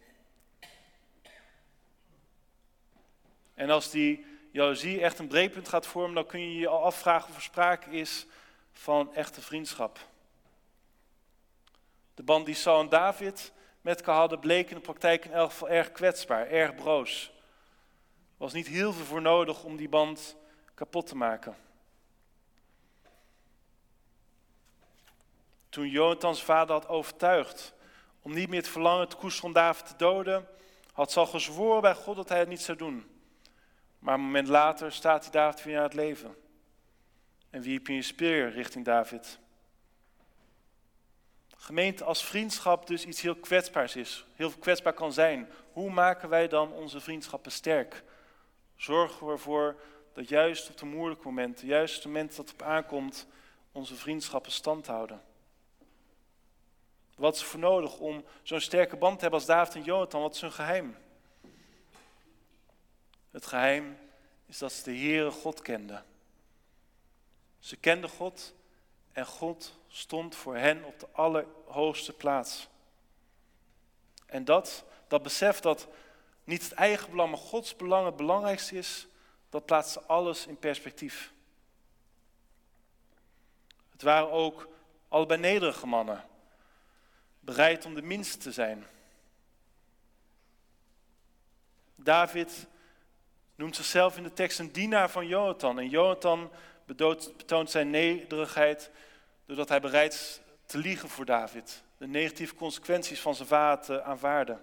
En 3.54 3.70
als 3.70 3.90
die 3.90 4.38
jaloezie 4.52 5.02
echt 5.02 5.20
een 5.20 5.28
breekpunt 5.28 5.68
gaat 5.68 5.88
vormen, 5.88 6.16
dan 6.16 6.26
kun 6.26 6.40
je 6.40 6.60
je 6.60 6.68
al 6.68 6.84
afvragen 6.84 7.30
of 7.30 7.36
er 7.36 7.42
sprake 7.42 7.90
is 7.90 8.26
van 8.72 9.14
echte 9.14 9.42
vriendschap. 9.42 10.00
De 12.14 12.24
band 12.24 12.46
die 12.46 12.56
Saul 12.56 12.80
en 12.80 12.90
David 12.90 13.52
met 13.82 13.98
elkaar 13.98 14.16
hadden, 14.16 14.40
bleek 14.40 14.70
in 14.70 14.76
de 14.76 14.82
praktijk 14.82 15.26
in 15.26 15.32
elk 15.32 15.50
geval 15.50 15.70
erg 15.70 15.92
kwetsbaar, 15.92 16.48
erg 16.48 16.76
broos. 16.76 17.32
Er 18.14 18.46
was 18.46 18.54
niet 18.54 18.68
heel 18.68 18.94
veel 18.94 19.06
voor 19.06 19.22
nodig 19.22 19.64
om 19.64 19.76
die 19.78 19.90
band 19.90 20.36
kapot 20.74 21.08
te 21.08 21.16
maken. 21.16 21.56
Toen 25.70 25.90
Jonathans 25.90 26.44
vader 26.44 26.74
had 26.76 26.88
overtuigd 26.88 27.74
om 28.22 28.34
niet 28.34 28.50
meer 28.50 28.60
het 28.60 28.70
verlangen 28.70 29.10
te 29.10 29.16
koesteren 29.16 29.48
om 29.48 29.56
David 29.56 29.86
te 29.86 29.96
doden, 29.98 30.48
had 30.94 31.18
al 31.18 31.26
gezworen 31.26 31.82
bij 31.82 31.96
God 31.96 32.16
dat 32.16 32.30
hij 32.30 32.40
het 32.40 32.48
niet 32.48 32.62
zou 32.62 32.78
doen. 32.78 33.19
Maar 34.00 34.14
een 34.14 34.22
moment 34.22 34.48
later 34.48 34.92
staat 34.92 35.24
hij 35.24 35.32
David 35.32 35.64
weer 35.64 35.78
aan 35.78 35.84
het 35.84 35.94
leven. 35.94 36.36
En 37.50 37.62
wierp 37.62 37.88
je 37.88 38.02
speer 38.02 38.52
richting 38.52 38.86
David. 38.86 39.40
Gemeente 41.58 42.04
als 42.04 42.26
vriendschap 42.26 42.88
dus 42.88 43.06
iets 43.06 43.22
heel 43.22 43.36
kwetsbaars 43.36 43.96
is, 43.96 44.26
heel 44.36 44.52
kwetsbaar 44.52 44.94
kan 44.94 45.14
zijn. 45.14 45.50
Hoe 45.72 45.92
maken 45.92 46.30
wij 46.30 46.48
dan 46.48 46.72
onze 46.72 47.00
vriendschappen 47.00 47.52
sterk? 47.52 48.04
Zorgen 48.76 49.26
we 49.26 49.32
ervoor 49.32 49.76
dat 50.14 50.30
juist 50.30 50.70
op 50.70 50.78
de 50.78 50.86
moeilijke 50.86 51.26
momenten, 51.26 51.68
juist 51.68 51.98
op 51.98 52.04
het 52.04 52.12
moment 52.12 52.36
dat 52.36 52.50
het 52.50 52.62
op 52.62 52.68
aankomt, 52.68 53.28
onze 53.72 53.96
vriendschappen 53.96 54.52
stand 54.52 54.88
houden? 54.88 55.22
Wat 57.16 57.36
is 57.36 57.42
er 57.42 57.48
voor 57.48 57.60
nodig 57.60 57.98
om 57.98 58.24
zo'n 58.44 58.60
sterke 58.60 58.96
band 58.96 59.16
te 59.16 59.22
hebben 59.22 59.40
als 59.40 59.48
David 59.48 59.76
en 59.76 59.84
Jonathan? 59.84 60.22
Wat 60.22 60.36
is 60.36 60.42
hun 60.42 60.52
geheim? 60.52 60.96
Het 63.32 63.46
geheim 63.46 63.98
is 64.46 64.58
dat 64.58 64.72
ze 64.72 64.84
de 64.84 64.98
Heere 64.98 65.32
God 65.32 65.62
kenden. 65.62 66.06
Ze 67.60 67.76
kenden 67.76 68.10
God 68.10 68.54
en 69.12 69.26
God 69.26 69.78
stond 69.88 70.36
voor 70.36 70.56
hen 70.56 70.84
op 70.84 71.00
de 71.00 71.08
allerhoogste 71.12 72.14
plaats. 72.14 72.68
En 74.26 74.46
dat, 74.46 74.84
dat 75.08 75.24
besef 75.24 75.60
dat 75.60 75.88
niet 76.44 76.64
het 76.64 76.72
eigen 76.72 77.10
belang, 77.10 77.30
maar 77.30 77.40
Gods 77.40 77.76
belang 77.76 78.06
het 78.06 78.16
belangrijkste 78.16 78.78
is, 78.78 79.08
dat 79.50 79.66
plaatste 79.66 80.02
alles 80.02 80.48
in 80.48 80.58
perspectief. 80.58 81.32
Het 83.92 84.02
waren 84.02 84.32
ook 84.32 84.68
allebei 85.08 85.40
nederige 85.40 85.88
mannen, 85.88 86.26
bereid 87.40 87.86
om 87.86 87.94
de 87.94 88.02
minste 88.02 88.38
te 88.38 88.52
zijn. 88.52 88.86
David 91.96 92.68
noemt 93.60 93.76
zichzelf 93.76 94.18
in 94.18 94.24
de 94.24 94.34
tekst 94.34 94.60
een 94.60 94.72
dienaar 94.72 95.10
van 95.10 95.28
Jonathan. 95.28 95.80
En 95.80 95.90
Jonathan 95.90 96.52
betoont 96.86 97.70
zijn 97.72 97.90
nederigheid 97.90 98.92
doordat 99.46 99.70
hij 99.70 99.80
bereid 99.80 100.14
is 100.14 100.40
te 100.66 100.78
liegen 100.78 101.10
voor 101.10 101.26
David. 101.26 101.84
De 101.98 102.08
negatieve 102.08 102.56
consequenties 102.56 103.20
van 103.20 103.36
zijn 103.36 103.48
vader 103.48 103.86
te 103.86 104.04
aanvaarden. 104.04 104.62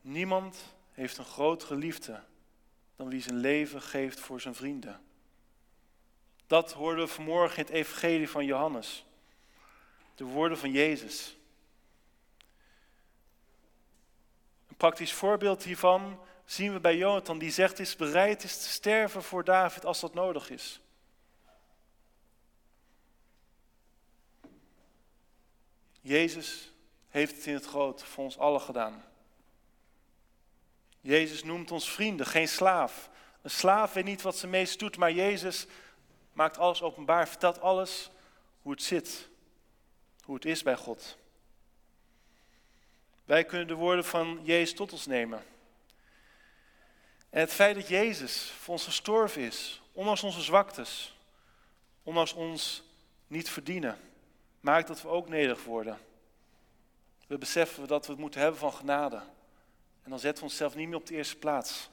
Niemand 0.00 0.74
heeft 0.92 1.18
een 1.18 1.24
grotere 1.24 1.76
liefde 1.76 2.20
dan 2.96 3.08
wie 3.08 3.22
zijn 3.22 3.36
leven 3.36 3.82
geeft 3.82 4.20
voor 4.20 4.40
zijn 4.40 4.54
vrienden. 4.54 5.00
Dat 6.46 6.72
hoorden 6.72 7.04
we 7.04 7.10
vanmorgen 7.10 7.58
in 7.58 7.64
het 7.64 7.74
Evangelie 7.74 8.28
van 8.28 8.44
Johannes. 8.44 9.04
De 10.14 10.24
woorden 10.24 10.58
van 10.58 10.70
Jezus. 10.70 11.36
Een 14.74 14.80
praktisch 14.80 15.12
voorbeeld 15.12 15.62
hiervan 15.62 16.20
zien 16.44 16.72
we 16.72 16.80
bij 16.80 16.96
Jonathan, 16.96 17.38
die 17.38 17.50
zegt 17.50 17.78
is 17.78 17.96
bereid 17.96 18.44
is 18.44 18.62
te 18.62 18.68
sterven 18.68 19.22
voor 19.22 19.44
David 19.44 19.84
als 19.84 20.00
dat 20.00 20.14
nodig 20.14 20.50
is. 20.50 20.80
Jezus 26.00 26.72
heeft 27.08 27.36
het 27.36 27.46
in 27.46 27.54
het 27.54 27.66
groot 27.66 28.04
voor 28.04 28.24
ons 28.24 28.38
allen 28.38 28.60
gedaan. 28.60 29.04
Jezus 31.00 31.44
noemt 31.44 31.70
ons 31.70 31.90
vrienden, 31.90 32.26
geen 32.26 32.48
slaaf. 32.48 33.10
Een 33.42 33.50
slaaf 33.50 33.92
weet 33.92 34.04
niet 34.04 34.22
wat 34.22 34.36
ze 34.36 34.46
meest 34.46 34.78
doet, 34.78 34.96
maar 34.96 35.12
Jezus 35.12 35.66
maakt 36.32 36.58
alles 36.58 36.82
openbaar, 36.82 37.28
vertelt 37.28 37.60
alles 37.60 38.10
hoe 38.62 38.72
het 38.72 38.82
zit, 38.82 39.28
hoe 40.24 40.34
het 40.34 40.44
is 40.44 40.62
bij 40.62 40.76
God. 40.76 41.22
Wij 43.24 43.44
kunnen 43.44 43.66
de 43.66 43.74
woorden 43.74 44.04
van 44.04 44.40
Jezus 44.42 44.74
tot 44.74 44.92
ons 44.92 45.06
nemen. 45.06 45.44
En 47.30 47.40
het 47.40 47.52
feit 47.52 47.74
dat 47.74 47.88
Jezus 47.88 48.52
voor 48.58 48.74
ons 48.74 48.84
gestorven 48.84 49.42
is, 49.42 49.82
ondanks 49.92 50.22
onze 50.22 50.42
zwaktes, 50.42 51.16
ondanks 52.02 52.32
ons 52.32 52.82
niet 53.26 53.50
verdienen, 53.50 53.98
maakt 54.60 54.88
dat 54.88 55.02
we 55.02 55.08
ook 55.08 55.28
nederig 55.28 55.64
worden. 55.64 55.98
We 57.26 57.38
beseffen 57.38 57.86
dat 57.86 58.06
we 58.06 58.12
het 58.12 58.20
moeten 58.20 58.40
hebben 58.40 58.60
van 58.60 58.72
genade. 58.72 59.16
En 60.02 60.10
dan 60.10 60.18
zetten 60.18 60.44
we 60.44 60.50
onszelf 60.50 60.74
niet 60.74 60.88
meer 60.88 60.96
op 60.96 61.06
de 61.06 61.14
eerste 61.14 61.36
plaats. 61.36 61.88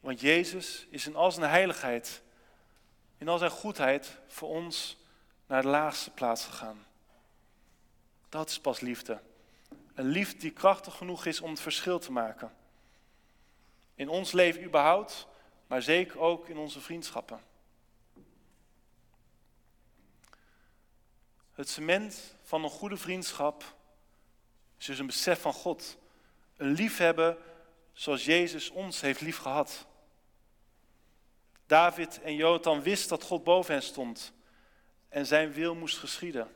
Want 0.00 0.20
Jezus 0.20 0.86
is 0.90 1.06
in 1.06 1.16
al 1.16 1.32
zijn 1.32 1.50
heiligheid, 1.50 2.22
in 3.18 3.28
al 3.28 3.38
zijn 3.38 3.50
goedheid 3.50 4.16
voor 4.26 4.48
ons 4.48 4.96
naar 5.46 5.62
de 5.62 5.68
laagste 5.68 6.10
plaats 6.10 6.44
gegaan. 6.44 6.86
Dat 8.28 8.48
is 8.48 8.60
pas 8.60 8.80
liefde. 8.80 9.20
Een 9.94 10.08
liefde 10.08 10.38
die 10.38 10.50
krachtig 10.50 10.94
genoeg 10.94 11.26
is 11.26 11.40
om 11.40 11.50
het 11.50 11.60
verschil 11.60 11.98
te 11.98 12.12
maken. 12.12 12.56
In 13.94 14.08
ons 14.08 14.32
leven 14.32 14.64
überhaupt, 14.64 15.26
maar 15.66 15.82
zeker 15.82 16.18
ook 16.18 16.48
in 16.48 16.56
onze 16.56 16.80
vriendschappen. 16.80 17.40
Het 21.52 21.68
cement 21.68 22.34
van 22.42 22.64
een 22.64 22.70
goede 22.70 22.96
vriendschap 22.96 23.76
is 24.78 24.86
dus 24.86 24.98
een 24.98 25.06
besef 25.06 25.40
van 25.40 25.52
God. 25.52 25.98
Een 26.56 26.72
liefhebben 26.72 27.38
zoals 27.92 28.24
Jezus 28.24 28.70
ons 28.70 29.00
heeft 29.00 29.20
lief 29.20 29.36
gehad. 29.36 29.86
David 31.66 32.20
en 32.20 32.34
Jonathan 32.34 32.82
wisten 32.82 33.08
dat 33.08 33.22
God 33.22 33.44
boven 33.44 33.74
hen 33.74 33.82
stond 33.82 34.32
en 35.08 35.26
zijn 35.26 35.52
wil 35.52 35.74
moest 35.74 35.98
geschieden. 35.98 36.54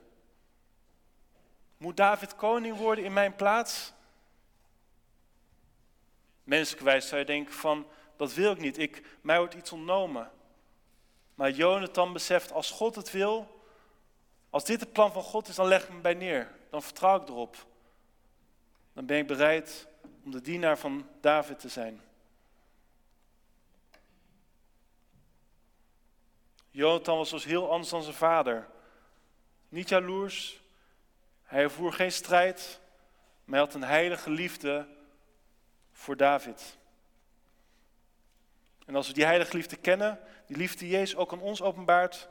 Moet 1.80 1.96
David 1.96 2.36
koning 2.36 2.76
worden 2.76 3.04
in 3.04 3.12
mijn 3.12 3.34
plaats? 3.34 3.92
Menselijkwijs 6.44 7.08
zou 7.08 7.20
je 7.20 7.26
denken 7.26 7.54
van, 7.54 7.86
dat 8.16 8.34
wil 8.34 8.52
ik 8.52 8.58
niet, 8.58 8.78
ik, 8.78 9.18
mij 9.20 9.38
wordt 9.38 9.54
iets 9.54 9.72
ontnomen. 9.72 10.30
Maar 11.34 11.50
Jonathan 11.50 12.12
beseft, 12.12 12.52
als 12.52 12.70
God 12.70 12.94
het 12.94 13.10
wil, 13.10 13.62
als 14.50 14.64
dit 14.64 14.80
het 14.80 14.92
plan 14.92 15.12
van 15.12 15.22
God 15.22 15.48
is, 15.48 15.54
dan 15.54 15.66
leg 15.66 15.82
ik 15.82 15.92
me 15.92 16.00
bij 16.00 16.14
neer. 16.14 16.54
Dan 16.70 16.82
vertrouw 16.82 17.20
ik 17.20 17.28
erop. 17.28 17.66
Dan 18.92 19.06
ben 19.06 19.18
ik 19.18 19.26
bereid 19.26 19.88
om 20.24 20.30
de 20.30 20.40
dienaar 20.40 20.78
van 20.78 21.08
David 21.20 21.58
te 21.58 21.68
zijn. 21.68 22.00
Jonathan 26.70 27.16
was 27.16 27.30
dus 27.30 27.44
heel 27.44 27.70
anders 27.70 27.90
dan 27.90 28.02
zijn 28.02 28.14
vader. 28.16 28.68
Niet 29.68 29.88
jaloers, 29.88 30.59
hij 31.50 31.68
voer 31.68 31.92
geen 31.92 32.12
strijd, 32.12 32.80
maar 33.44 33.58
hij 33.58 33.66
had 33.66 33.74
een 33.74 33.88
heilige 33.88 34.30
liefde 34.30 34.86
voor 35.92 36.16
David. 36.16 36.78
En 38.86 38.96
als 38.96 39.06
we 39.06 39.12
die 39.12 39.24
heilige 39.24 39.56
liefde 39.56 39.76
kennen, 39.76 40.20
die 40.46 40.56
liefde 40.56 40.78
die 40.78 40.88
Jezus 40.88 41.16
ook 41.16 41.32
aan 41.32 41.40
ons 41.40 41.62
openbaart, 41.62 42.28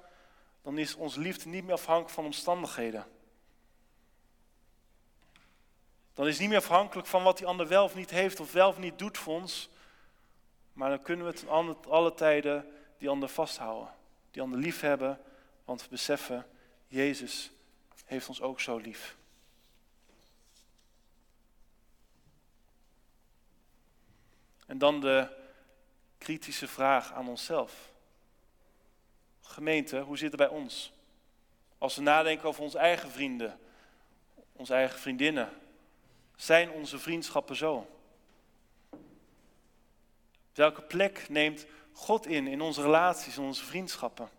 dan 0.62 0.78
is 0.78 0.96
onze 0.96 1.20
liefde 1.20 1.50
niet 1.50 1.64
meer 1.64 1.74
afhankelijk 1.74 2.14
van 2.14 2.26
omstandigheden. 2.26 3.06
Dan 6.14 6.26
is 6.26 6.32
het 6.32 6.42
niet 6.42 6.50
meer 6.50 6.58
afhankelijk 6.58 7.08
van 7.08 7.24
wat 7.24 7.38
die 7.38 7.48
ander 7.48 7.68
wel 7.68 7.84
of 7.84 7.96
niet 7.96 8.10
heeft 8.10 8.40
of 8.40 8.52
wel 8.52 8.70
of 8.70 8.78
niet 8.78 9.00
doet 9.00 9.18
voor 9.18 9.34
ons. 9.34 9.70
Maar 10.74 10.90
dan 10.90 11.02
kunnen 11.02 11.26
we 11.26 11.32
het 11.32 11.48
alle, 11.48 11.76
alle 11.90 12.14
tijden 12.14 12.74
die 12.98 13.10
ander 13.10 13.30
vasthouden. 13.30 13.94
Die 14.32 14.42
ander 14.42 14.60
lief 14.60 14.80
hebben, 14.80 15.22
want 15.66 15.82
we 15.82 15.90
beseffen, 15.90 16.46
Jezus 16.88 17.52
heeft 18.10 18.28
ons 18.28 18.42
ook 18.42 18.60
zo 18.60 18.78
lief. 18.78 19.18
En 24.66 24.78
dan 24.78 25.02
de 25.02 25.28
kritische 26.18 26.68
vraag 26.68 27.14
aan 27.14 27.28
onszelf. 27.28 27.92
Gemeente, 29.42 30.00
hoe 30.00 30.18
zit 30.18 30.32
het 30.32 30.40
bij 30.40 30.50
ons? 30.50 30.94
Als 31.78 31.96
we 31.96 32.02
nadenken 32.02 32.48
over 32.48 32.64
onze 32.64 32.78
eigen 32.78 33.12
vrienden, 33.12 33.60
onze 34.52 34.74
eigen 34.74 35.00
vriendinnen, 35.00 35.50
zijn 36.36 36.72
onze 36.72 37.00
vriendschappen 37.00 37.56
zo? 37.56 37.88
Welke 40.54 40.82
plek 40.82 41.30
neemt 41.30 41.66
God 41.94 42.26
in, 42.26 42.48
in 42.48 42.62
onze 42.62 42.82
relaties, 42.82 43.38
in 43.38 43.44
onze 43.44 43.66
vriendschappen? 43.66 44.30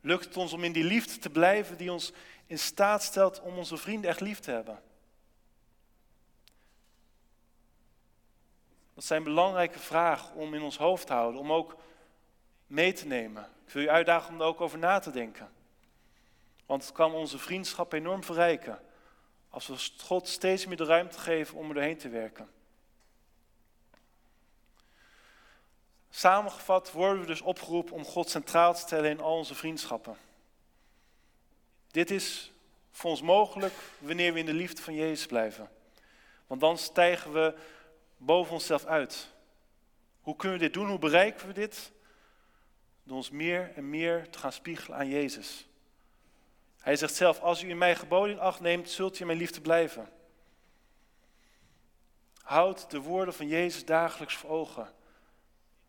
Lukt 0.00 0.24
het 0.24 0.36
ons 0.36 0.52
om 0.52 0.64
in 0.64 0.72
die 0.72 0.84
liefde 0.84 1.18
te 1.18 1.30
blijven 1.30 1.76
die 1.76 1.92
ons 1.92 2.12
in 2.46 2.58
staat 2.58 3.02
stelt 3.02 3.40
om 3.40 3.56
onze 3.56 3.76
vrienden 3.76 4.10
echt 4.10 4.20
lief 4.20 4.38
te 4.38 4.50
hebben? 4.50 4.82
Dat 8.94 9.04
zijn 9.04 9.22
belangrijke 9.22 9.78
vragen 9.78 10.34
om 10.34 10.54
in 10.54 10.62
ons 10.62 10.78
hoofd 10.78 11.06
te 11.06 11.12
houden, 11.12 11.40
om 11.40 11.52
ook 11.52 11.76
mee 12.66 12.92
te 12.92 13.06
nemen. 13.06 13.48
Ik 13.66 13.72
wil 13.72 13.82
u 13.82 13.88
uitdagen 13.88 14.32
om 14.32 14.40
er 14.40 14.46
ook 14.46 14.60
over 14.60 14.78
na 14.78 14.98
te 14.98 15.10
denken. 15.10 15.50
Want 16.66 16.84
het 16.84 16.92
kan 16.92 17.12
onze 17.12 17.38
vriendschap 17.38 17.92
enorm 17.92 18.24
verrijken 18.24 18.80
als 19.48 19.66
we 19.66 19.90
God 20.02 20.28
steeds 20.28 20.66
meer 20.66 20.76
de 20.76 20.84
ruimte 20.84 21.18
geven 21.18 21.56
om 21.56 21.68
er 21.68 21.74
doorheen 21.74 21.98
te 21.98 22.08
werken. 22.08 22.48
Samengevat 26.10 26.92
worden 26.92 27.20
we 27.20 27.26
dus 27.26 27.40
opgeroepen 27.40 27.94
om 27.94 28.04
God 28.04 28.30
centraal 28.30 28.74
te 28.74 28.80
stellen 28.80 29.10
in 29.10 29.20
al 29.20 29.36
onze 29.36 29.54
vriendschappen. 29.54 30.16
Dit 31.90 32.10
is 32.10 32.52
voor 32.90 33.10
ons 33.10 33.22
mogelijk 33.22 33.74
wanneer 33.98 34.32
we 34.32 34.38
in 34.38 34.46
de 34.46 34.52
liefde 34.52 34.82
van 34.82 34.94
Jezus 34.94 35.26
blijven. 35.26 35.70
Want 36.46 36.60
dan 36.60 36.78
stijgen 36.78 37.32
we 37.32 37.54
boven 38.16 38.52
onszelf 38.52 38.84
uit. 38.84 39.28
Hoe 40.20 40.36
kunnen 40.36 40.58
we 40.58 40.64
dit 40.64 40.74
doen? 40.74 40.88
Hoe 40.88 40.98
bereiken 40.98 41.46
we 41.46 41.52
dit? 41.52 41.92
Door 43.02 43.16
ons 43.16 43.30
meer 43.30 43.72
en 43.74 43.90
meer 43.90 44.30
te 44.30 44.38
gaan 44.38 44.52
spiegelen 44.52 44.98
aan 44.98 45.08
Jezus. 45.08 45.66
Hij 46.78 46.96
zegt 46.96 47.14
zelf, 47.14 47.40
als 47.40 47.62
u 47.62 47.68
in 47.68 47.78
mijn 47.78 47.96
geboden 47.96 48.34
in 48.34 48.40
acht 48.40 48.60
neemt, 48.60 48.90
zult 48.90 49.16
u 49.16 49.20
in 49.20 49.26
mijn 49.26 49.38
liefde 49.38 49.60
blijven. 49.60 50.08
Houd 52.42 52.90
de 52.90 53.00
woorden 53.00 53.34
van 53.34 53.48
Jezus 53.48 53.84
dagelijks 53.84 54.34
voor 54.34 54.50
ogen. 54.50 54.94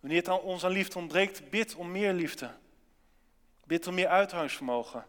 Wanneer 0.02 0.22
het 0.22 0.42
ons 0.42 0.66
aan 0.66 0.72
liefde 0.72 0.98
ontbreekt, 0.98 1.50
bid 1.50 1.76
om 1.76 1.92
meer 1.92 2.14
liefde. 2.14 2.52
Bid 3.64 3.88
om 3.88 3.94
meer 3.94 4.08
uithoudingsvermogen. 4.08 5.06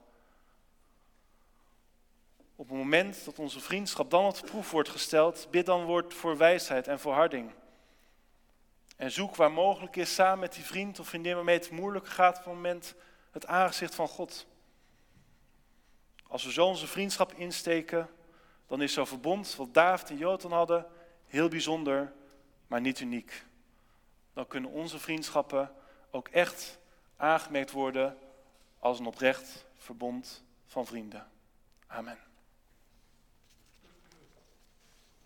Op 2.57 2.69
het 2.69 2.77
moment 2.77 3.25
dat 3.25 3.39
onze 3.39 3.61
vriendschap 3.61 4.11
dan 4.11 4.25
op 4.25 4.35
de 4.35 4.47
proef 4.47 4.71
wordt 4.71 4.89
gesteld, 4.89 5.49
bid 5.51 5.67
dan 5.67 5.85
wordt 5.85 6.15
voor 6.15 6.37
wijsheid 6.37 6.89
en 6.89 7.01
volharding. 7.01 7.51
En 8.97 9.11
zoek 9.11 9.37
waar 9.37 9.53
mogelijk 9.53 9.97
is 9.97 10.15
samen 10.15 10.39
met 10.39 10.53
die 10.53 10.65
vriend 10.65 10.99
of 10.99 11.09
vriendin 11.09 11.35
waarmee 11.35 11.59
het 11.59 11.71
moeilijk 11.71 12.09
gaat 12.09 12.39
op 12.39 12.45
het 12.45 12.55
moment 12.55 12.95
het 13.31 13.47
aangezicht 13.47 13.95
van 13.95 14.09
God. 14.09 14.47
Als 16.29 16.45
we 16.45 16.53
zo 16.53 16.67
onze 16.67 16.87
vriendschap 16.87 17.33
insteken, 17.33 18.09
dan 18.67 18.83
is 18.83 18.93
zo'n 18.93 19.07
verbond 19.07 19.57
wat 19.57 19.75
David 19.75 20.11
en 20.11 20.17
Jotan 20.17 20.53
hadden 20.53 20.87
heel 21.27 21.49
bijzonder, 21.49 22.13
maar 22.67 22.81
niet 22.81 23.01
uniek. 23.01 23.45
Dan 24.33 24.47
kunnen 24.47 24.71
onze 24.71 24.99
vriendschappen 24.99 25.73
ook 26.11 26.29
echt 26.29 26.79
aangemerkt 27.17 27.71
worden 27.71 28.19
als 28.79 28.99
een 28.99 29.07
oprecht 29.07 29.65
verbond 29.77 30.45
van 30.67 30.87
vrienden. 30.87 31.27
Amen. 31.87 32.32